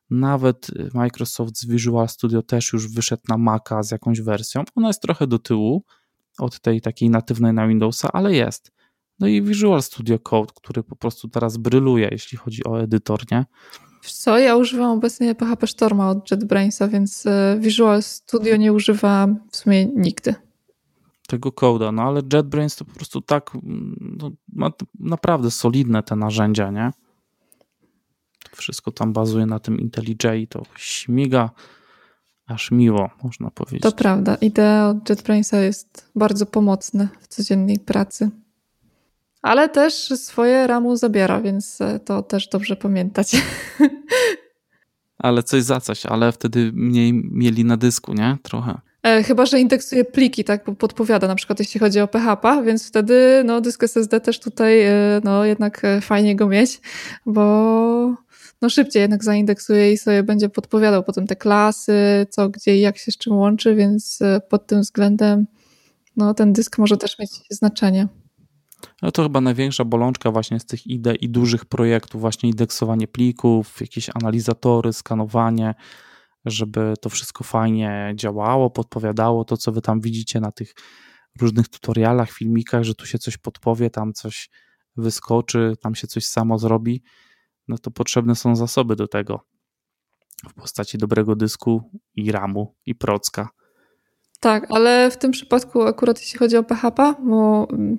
[0.09, 4.63] Nawet Microsoft z Visual Studio też już wyszedł na Maca z jakąś wersją.
[4.75, 5.83] Ona jest trochę do tyłu
[6.37, 8.71] od tej takiej natywnej na Windowsa, ale jest.
[9.19, 13.45] No i Visual Studio Code, który po prostu teraz bryluje, jeśli chodzi o edytor, nie?
[14.11, 19.57] Co, ja używam obecnie PHP Storma od JetBrainsa, więc e, Visual Studio nie używam w
[19.57, 20.35] sumie nigdy.
[21.27, 26.15] Tego koda, no ale JetBrains to po prostu tak mm, no, ma naprawdę solidne te
[26.15, 26.91] narzędzia, nie?
[28.55, 31.49] Wszystko tam bazuje na tym IntelliJ i to śmiga
[32.47, 33.81] aż miło, można powiedzieć.
[33.81, 34.35] To prawda.
[34.35, 38.29] Idea od JetBrainsa jest bardzo pomocna w codziennej pracy
[39.43, 43.31] ale też swoje ramu zabiera, więc e, to też dobrze pamiętać.
[45.17, 48.37] Ale coś za coś, ale wtedy mniej mieli na dysku, nie?
[48.43, 48.81] Trochę.
[49.03, 52.87] E, chyba, że indeksuje pliki, tak, bo podpowiada na przykład jeśli chodzi o PHP, więc
[52.87, 56.81] wtedy no, dysk SSD też tutaj e, no, jednak fajnie go mieć,
[57.25, 57.43] bo
[58.61, 62.97] no, szybciej jednak zaindeksuje i sobie będzie podpowiadał potem te klasy, co, gdzie i jak
[62.97, 64.19] się z czym łączy, więc
[64.49, 65.45] pod tym względem
[66.17, 68.07] no, ten dysk może też mieć znaczenie.
[69.01, 73.81] No to chyba największa bolączka właśnie z tych ide i dużych projektów, właśnie indeksowanie plików,
[73.81, 75.75] jakieś analizatory, skanowanie,
[76.45, 80.73] żeby to wszystko fajnie działało, podpowiadało to, co wy tam widzicie na tych
[81.41, 84.49] różnych tutorialach, filmikach, że tu się coś podpowie, tam coś
[84.97, 87.03] wyskoczy, tam się coś samo zrobi,
[87.67, 89.45] no to potrzebne są zasoby do tego
[90.49, 93.49] w postaci dobrego dysku i ramu i procka.
[94.43, 97.97] Tak, ale w tym przypadku akurat jeśli chodzi o PHP, bo mm,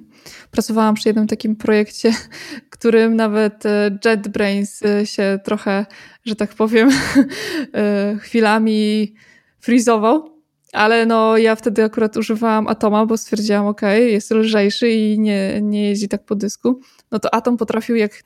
[0.50, 2.12] pracowałam przy jednym takim projekcie,
[2.70, 5.86] którym nawet e, JetBrains e, się trochę,
[6.24, 6.90] że tak powiem,
[7.74, 9.14] e, chwilami
[9.60, 10.40] frizował.
[10.72, 15.88] Ale no, ja wtedy akurat używałam Atoma, bo stwierdziłam, ok, jest lżejszy i nie, nie
[15.88, 16.80] jeździ tak po dysku.
[17.10, 18.22] No to Atom potrafił, jak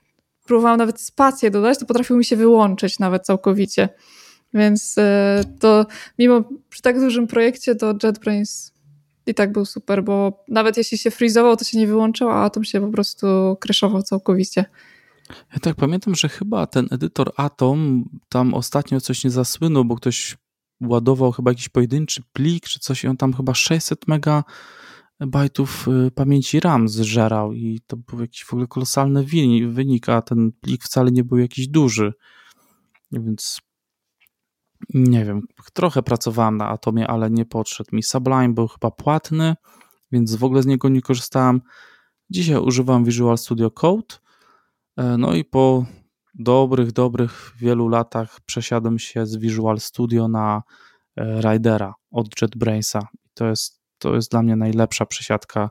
[0.47, 3.89] próbowałam nawet spację dodać, to potrafił mi się wyłączyć nawet całkowicie.
[4.55, 5.87] Więc e, to
[6.19, 8.73] mimo przy tak dużym projekcie to JetBrains
[9.27, 12.65] i tak był super, bo nawet jeśli się freezował, to się nie wyłączał, a Atom
[12.65, 13.27] się po prostu
[13.61, 14.65] crashował całkowicie.
[15.53, 20.37] Ja tak pamiętam, że chyba ten edytor Atom tam ostatnio coś nie zasłynął, bo ktoś
[20.81, 26.61] ładował chyba jakiś pojedynczy plik czy coś i on tam chyba 600 megabajtów y, pamięci
[26.61, 29.25] RAM zżerał i to był jakiś w ogóle kolosalny
[29.69, 32.13] wynik, a ten plik wcale nie był jakiś duży.
[33.13, 33.61] Więc
[34.95, 38.03] nie wiem, trochę pracowałem na Atomie, ale nie podszedł mi.
[38.03, 39.55] Sublime był chyba płatny,
[40.13, 41.61] więc w ogóle z niego nie korzystałem.
[42.31, 44.15] Dzisiaj używam Visual Studio Code.
[44.97, 45.87] E, no i po
[46.35, 50.63] dobrych, dobrych wielu latach przesiadłem się z Visual Studio na
[51.17, 53.09] e, Ridera od JetBrainsa.
[53.35, 55.71] To jest, to jest dla mnie najlepsza przesiadka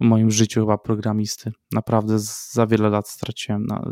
[0.00, 1.52] w moim życiu chyba programisty.
[1.72, 2.18] Naprawdę
[2.52, 3.90] za wiele lat straciłem na,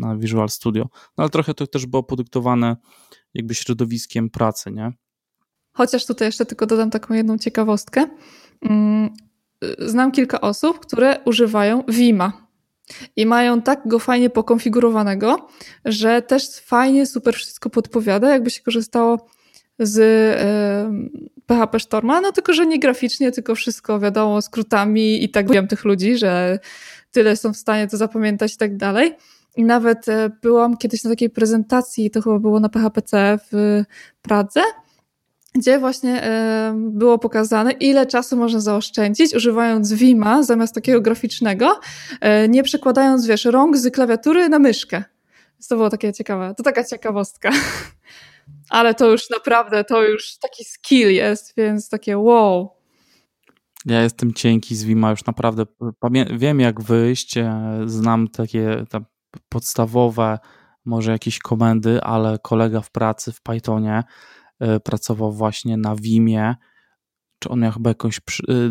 [0.00, 0.82] na Visual Studio.
[0.92, 2.76] No ale trochę to też było podyktowane
[3.34, 4.92] jakby środowiskiem pracy, nie?
[5.72, 8.06] Chociaż tutaj jeszcze tylko dodam taką jedną ciekawostkę.
[8.62, 9.10] Mm,
[9.78, 12.32] znam kilka osób, które używają Vima
[13.16, 15.48] i mają tak go fajnie pokonfigurowanego,
[15.84, 19.26] że też fajnie, super wszystko podpowiada, jakby się korzystało
[19.78, 19.98] z
[21.46, 25.84] PHP Storma, no tylko, że nie graficznie, tylko wszystko wiadomo skrótami i tak wiem tych
[25.84, 26.58] ludzi, że
[27.10, 29.14] tyle są w stanie to zapamiętać i tak dalej.
[29.56, 33.82] I nawet e, byłam kiedyś na takiej prezentacji, to chyba było na PHPC w
[34.22, 34.62] Pradze,
[35.54, 41.80] gdzie właśnie e, było pokazane, ile czasu można zaoszczędzić, używając Vima zamiast takiego graficznego,
[42.20, 45.04] e, nie przekładając, wiesz, rąk z klawiatury na myszkę.
[45.52, 47.50] Więc to było takie ciekawe, to taka ciekawostka.
[48.70, 52.70] Ale to już naprawdę, to już taki skill jest, więc takie wow.
[53.86, 55.66] Ja jestem cienki z Vima, już naprawdę
[56.36, 57.34] wiem jak wyjść,
[57.86, 58.84] znam takie
[59.48, 60.38] podstawowe,
[60.84, 64.02] może jakieś komendy, ale kolega w pracy w Pythonie
[64.62, 66.54] y, pracował właśnie na Vimie,
[67.38, 67.94] czy on miał chyba y,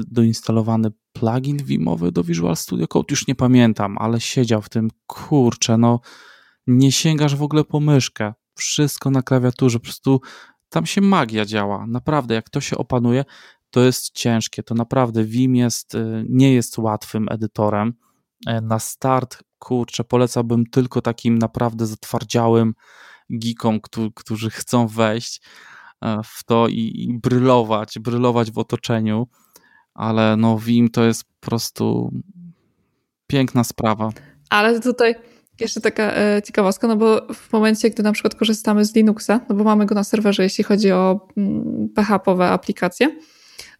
[0.08, 5.78] doinstalowany plugin Vimowy do Visual Studio Code, już nie pamiętam, ale siedział w tym, kurczę,
[5.78, 6.00] no
[6.68, 10.22] nie sięgasz w ogóle po myszkę, wszystko na klawiaturze, po prostu
[10.70, 13.26] tam się magia działa, naprawdę, jak to się opanuje,
[13.70, 17.94] to jest ciężkie, to naprawdę Vim jest, y, nie jest łatwym edytorem,
[18.62, 22.74] na start kurczę, polecałbym tylko takim naprawdę zatwardziałym
[23.30, 23.80] geekom,
[24.16, 25.42] którzy chcą wejść
[26.02, 29.28] e, w to i, brylować, brylować w otoczeniu,
[29.94, 32.12] ale no Vim to jest po prostu
[33.28, 34.10] piękna sprawa.
[34.50, 35.16] Ale tutaj
[35.60, 39.56] jeszcze taka e, ciekawostka, no bo w momencie, gdy na przykład korzystamy z Linuxa, no
[39.56, 43.20] bo mamy go na serwerze, jeśli chodzi o mm, PHP-owe aplikacje,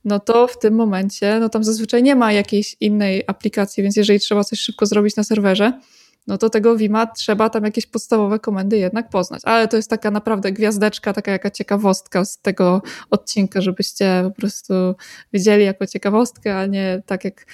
[0.06, 4.20] no to w tym momencie, no tam zazwyczaj nie ma jakiejś innej aplikacji, więc jeżeli
[4.20, 5.80] trzeba coś szybko zrobić na serwerze,
[6.28, 9.42] no to tego Vima trzeba tam jakieś podstawowe komendy jednak poznać.
[9.46, 14.74] Ale to jest taka naprawdę gwiazdeczka, taka jaka ciekawostka z tego odcinka, żebyście po prostu
[15.34, 17.46] wiedzieli jako ciekawostkę, a nie tak jak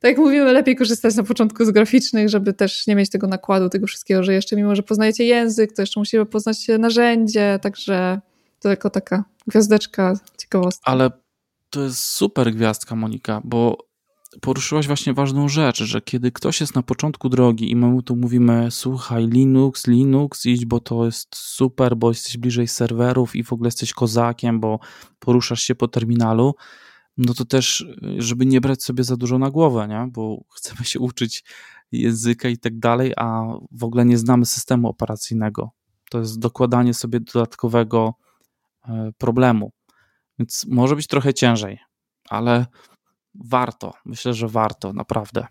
[0.00, 3.68] tak jak mówimy, lepiej korzystać na początku z graficznych, żeby też nie mieć tego nakładu,
[3.68, 8.20] tego wszystkiego, że jeszcze mimo, że poznajecie język, to jeszcze musimy poznać narzędzie, także
[8.60, 10.92] to jako taka gwiazdeczka, ciekawostka.
[10.92, 11.10] Ale
[11.70, 13.88] to jest super gwiazdka, Monika, bo
[14.40, 18.68] poruszyłaś właśnie ważną rzecz, że kiedy ktoś jest na początku drogi i my tu mówimy,
[18.70, 23.68] słuchaj, Linux, Linux, idź, bo to jest super, bo jesteś bliżej serwerów i w ogóle
[23.68, 24.78] jesteś kozakiem, bo
[25.18, 26.54] poruszasz się po terminalu,
[27.16, 27.86] no to też,
[28.18, 30.08] żeby nie brać sobie za dużo na głowę, nie?
[30.12, 31.44] bo chcemy się uczyć
[31.92, 33.42] języka i tak dalej, a
[33.72, 35.70] w ogóle nie znamy systemu operacyjnego.
[36.10, 38.14] To jest dokładanie sobie dodatkowego
[38.88, 39.72] e, problemu.
[40.38, 41.78] Więc może być trochę ciężej,
[42.28, 42.66] ale
[43.34, 43.92] warto.
[44.04, 45.46] Myślę, że warto, naprawdę.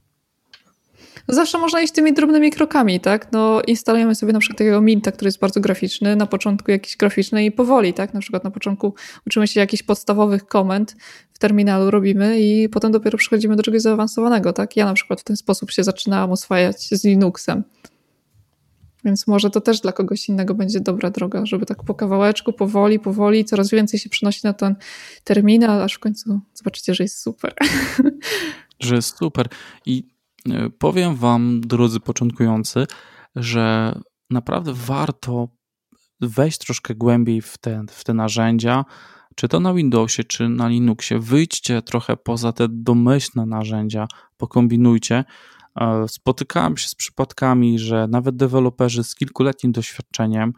[1.28, 3.32] Zawsze można iść tymi drobnymi krokami, tak?
[3.32, 7.46] No, instalujemy sobie na przykład takiego Minta, który jest bardzo graficzny, na początku jakiś graficzny
[7.46, 8.14] i powoli, tak?
[8.14, 8.94] Na przykład na początku
[9.28, 10.96] uczymy się jakichś podstawowych komend
[11.34, 14.76] w terminalu robimy i potem dopiero przechodzimy do czegoś zaawansowanego, tak?
[14.76, 17.64] Ja na przykład w ten sposób się zaczynałam oswajać z Linuxem.
[19.08, 23.00] Więc może to też dla kogoś innego będzie dobra droga, żeby tak po kawałeczku, powoli,
[23.00, 24.76] powoli, coraz więcej się przenosi na ten
[25.24, 27.54] terminal, aż w końcu zobaczycie, że jest super.
[28.80, 29.48] Że jest super.
[29.86, 30.04] I
[30.50, 32.88] e, powiem Wam, drodzy początkujący,
[33.36, 33.96] że
[34.30, 35.48] naprawdę warto
[36.22, 38.86] wejść troszkę głębiej w te, w te narzędzia,
[39.36, 41.20] czy to na Windowsie, czy na Linuxie.
[41.20, 45.24] Wyjdźcie trochę poza te domyślne narzędzia, pokombinujcie,
[46.08, 50.54] spotykałem się z przypadkami, że nawet deweloperzy z kilkuletnim doświadczeniem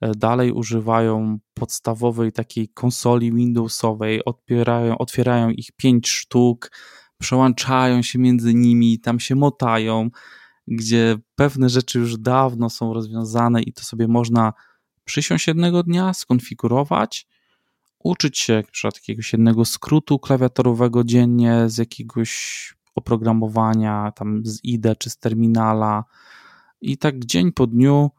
[0.00, 6.70] e, dalej używają podstawowej takiej konsoli Windowsowej, otwierają, otwierają ich pięć sztuk,
[7.18, 10.10] przełączają się między nimi, tam się motają,
[10.68, 14.52] gdzie pewne rzeczy już dawno są rozwiązane i to sobie można
[15.04, 17.26] przysiąść jednego dnia, skonfigurować,
[17.98, 24.96] uczyć się na przykład jakiegoś jednego skrótu klawiaturowego dziennie z jakiegoś oprogramowania, tam z IDE
[24.96, 26.04] czy z terminala
[26.80, 28.10] i tak dzień po dniu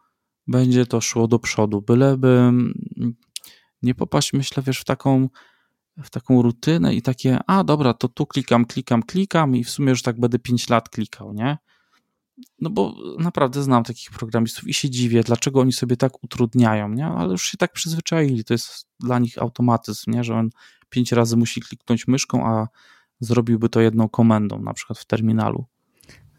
[0.47, 2.51] będzie to szło do przodu, byleby
[3.81, 5.29] nie popaść, myślę, wiesz, w taką,
[6.03, 9.89] w taką rutynę i takie, a dobra, to tu klikam, klikam, klikam i w sumie
[9.89, 11.57] już tak będę 5 lat klikał, nie?
[12.59, 17.05] No bo naprawdę znam takich programistów i się dziwię, dlaczego oni sobie tak utrudniają, nie?
[17.05, 20.23] Ale już się tak przyzwyczaili, to jest dla nich automatyzm, nie?
[20.23, 20.49] Że on
[20.89, 22.67] pięć razy musi kliknąć myszką, a
[23.21, 25.65] zrobiłby to jedną komendą, na przykład w terminalu.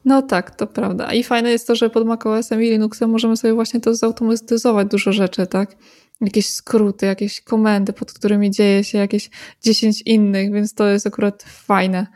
[0.05, 1.13] No tak, to prawda.
[1.13, 5.13] I fajne jest to, że pod macOSem i Linuxem możemy sobie właśnie to zautomatyzować dużo
[5.13, 5.77] rzeczy, tak?
[6.21, 9.31] Jakieś skróty, jakieś komendy, pod którymi dzieje się jakieś
[9.63, 12.07] 10 innych, więc to jest akurat fajne.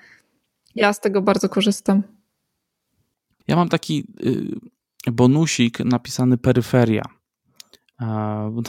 [0.74, 2.02] Ja z tego bardzo korzystam.
[3.48, 4.06] Ja mam taki
[5.06, 7.02] y, bonusik napisany peryferia.
[8.00, 8.06] E,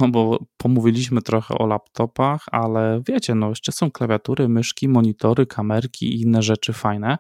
[0.02, 6.06] no bo pomówiliśmy trochę o laptopach, ale wiecie, no jeszcze są klawiatury, myszki, monitory, kamerki
[6.16, 7.18] i inne rzeczy fajne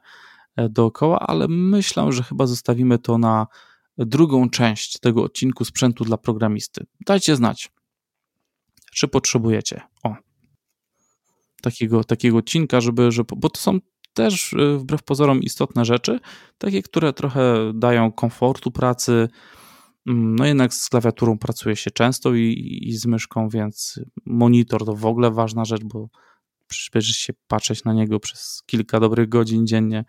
[0.55, 3.47] e, dookoła, ale myślę, że chyba zostawimy to na
[3.97, 6.85] drugą część tego odcinku sprzętu dla programisty.
[7.05, 7.71] Dajcie znać,
[8.93, 9.81] czy potrzebujecie.
[10.03, 10.15] O.
[11.61, 13.79] Takiego, takiego odcinka, żeby, żeby, bo to są
[14.13, 16.19] też y, wbrew pozorom istotne rzeczy,
[16.57, 19.29] takie, które trochę dają komfortu pracy.
[20.07, 24.95] Mm, no jednak z klawiaturą pracuje się często i, i z myszką, więc monitor to
[24.95, 26.09] w ogóle ważna rzecz, bo
[26.67, 30.05] przecież się patrzeć na niego przez kilka dobrych godzin dziennie.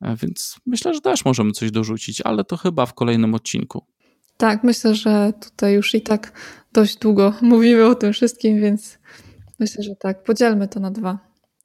[0.00, 3.84] E, więc myślę, że też możemy coś dorzucić, ale to chyba w kolejnym odcinku.
[4.36, 6.32] Tak, myślę, że tutaj już i tak
[6.72, 8.98] dość długo mówimy o tym wszystkim, więc
[9.58, 11.18] myślę, że tak, podzielmy to na dwa.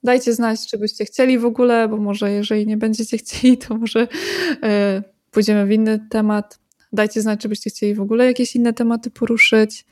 [0.04, 4.08] Dajcie znać, czy byście chcieli w ogóle, bo może jeżeli nie będziecie chcieli, to może
[4.64, 6.60] e, pójdziemy w inny temat.
[6.94, 9.86] Dajcie znać, czy byście chcieli w ogóle jakieś inne tematy poruszyć,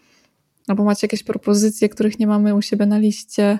[0.67, 3.59] albo macie jakieś propozycje, których nie mamy u siebie na liście.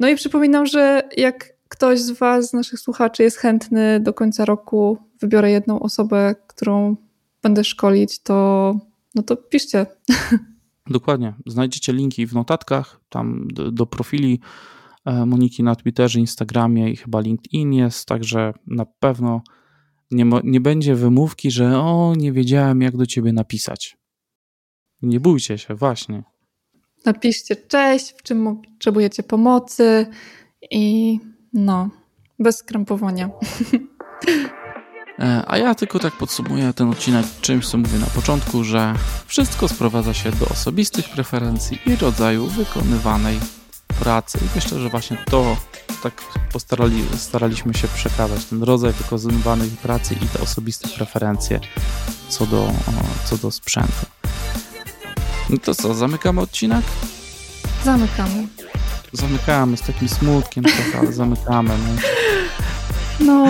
[0.00, 4.44] No i przypominam, że jak ktoś z Was, z naszych słuchaczy, jest chętny do końca
[4.44, 6.96] roku, wybiorę jedną osobę, którą
[7.42, 8.74] będę szkolić, to,
[9.14, 9.86] no to piszcie.
[10.86, 11.34] Dokładnie.
[11.46, 14.40] Znajdziecie linki w notatkach, tam do, do profili
[15.04, 19.42] e, Moniki na Twitterze, Instagramie i chyba LinkedIn jest, także na pewno
[20.10, 23.96] nie, nie będzie wymówki, że o, nie wiedziałem jak do ciebie napisać.
[25.02, 26.22] Nie bójcie się, właśnie.
[27.04, 30.06] Napiszcie cześć, w czym potrzebujecie pomocy
[30.70, 31.18] i
[31.52, 31.90] no,
[32.38, 33.30] bez skrępowania.
[35.18, 38.94] E, a ja tylko tak podsumuję ten odcinek czymś, co mówię na początku, że
[39.26, 43.38] wszystko sprowadza się do osobistych preferencji i rodzaju wykonywanej
[44.00, 44.38] pracy.
[44.42, 45.56] I myślę, że właśnie to
[46.02, 46.22] tak
[46.52, 51.60] postarali, staraliśmy się przekazać, ten rodzaj wykonywanej pracy i te osobiste preferencje
[52.28, 52.72] co do,
[53.24, 54.06] co do sprzętu.
[55.50, 56.84] No to co, zamykamy odcinek?
[57.84, 58.48] Zamykamy.
[59.12, 61.78] Zamykamy z takim smutkiem trochę, ale zamykamy.
[63.20, 63.44] No.
[63.44, 63.46] no.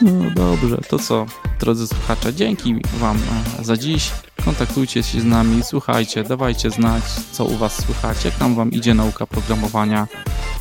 [0.00, 1.26] No dobrze, to co,
[1.60, 3.18] drodzy słuchacze, dzięki Wam
[3.60, 4.10] e, za dziś.
[4.44, 8.94] Kontaktujcie się z nami, słuchajcie, dawajcie znać, co u Was słychać, jak tam Wam idzie
[8.94, 10.08] nauka programowania.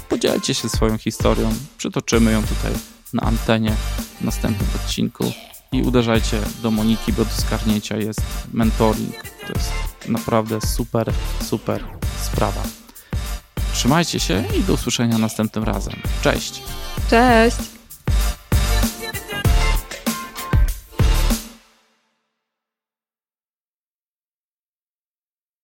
[0.09, 2.71] Podzielcie się swoją historią, przytoczymy ją tutaj
[3.13, 3.71] na antenie
[4.21, 5.23] w następnym odcinku
[5.71, 8.21] i uderzajcie do Moniki, bo do skarnięcia jest
[8.53, 9.15] mentoring.
[9.47, 9.71] To jest
[10.07, 11.83] naprawdę super, super
[12.21, 12.63] sprawa.
[13.73, 15.95] Trzymajcie się i do usłyszenia następnym razem.
[16.21, 16.61] Cześć!
[17.09, 17.74] Cześć!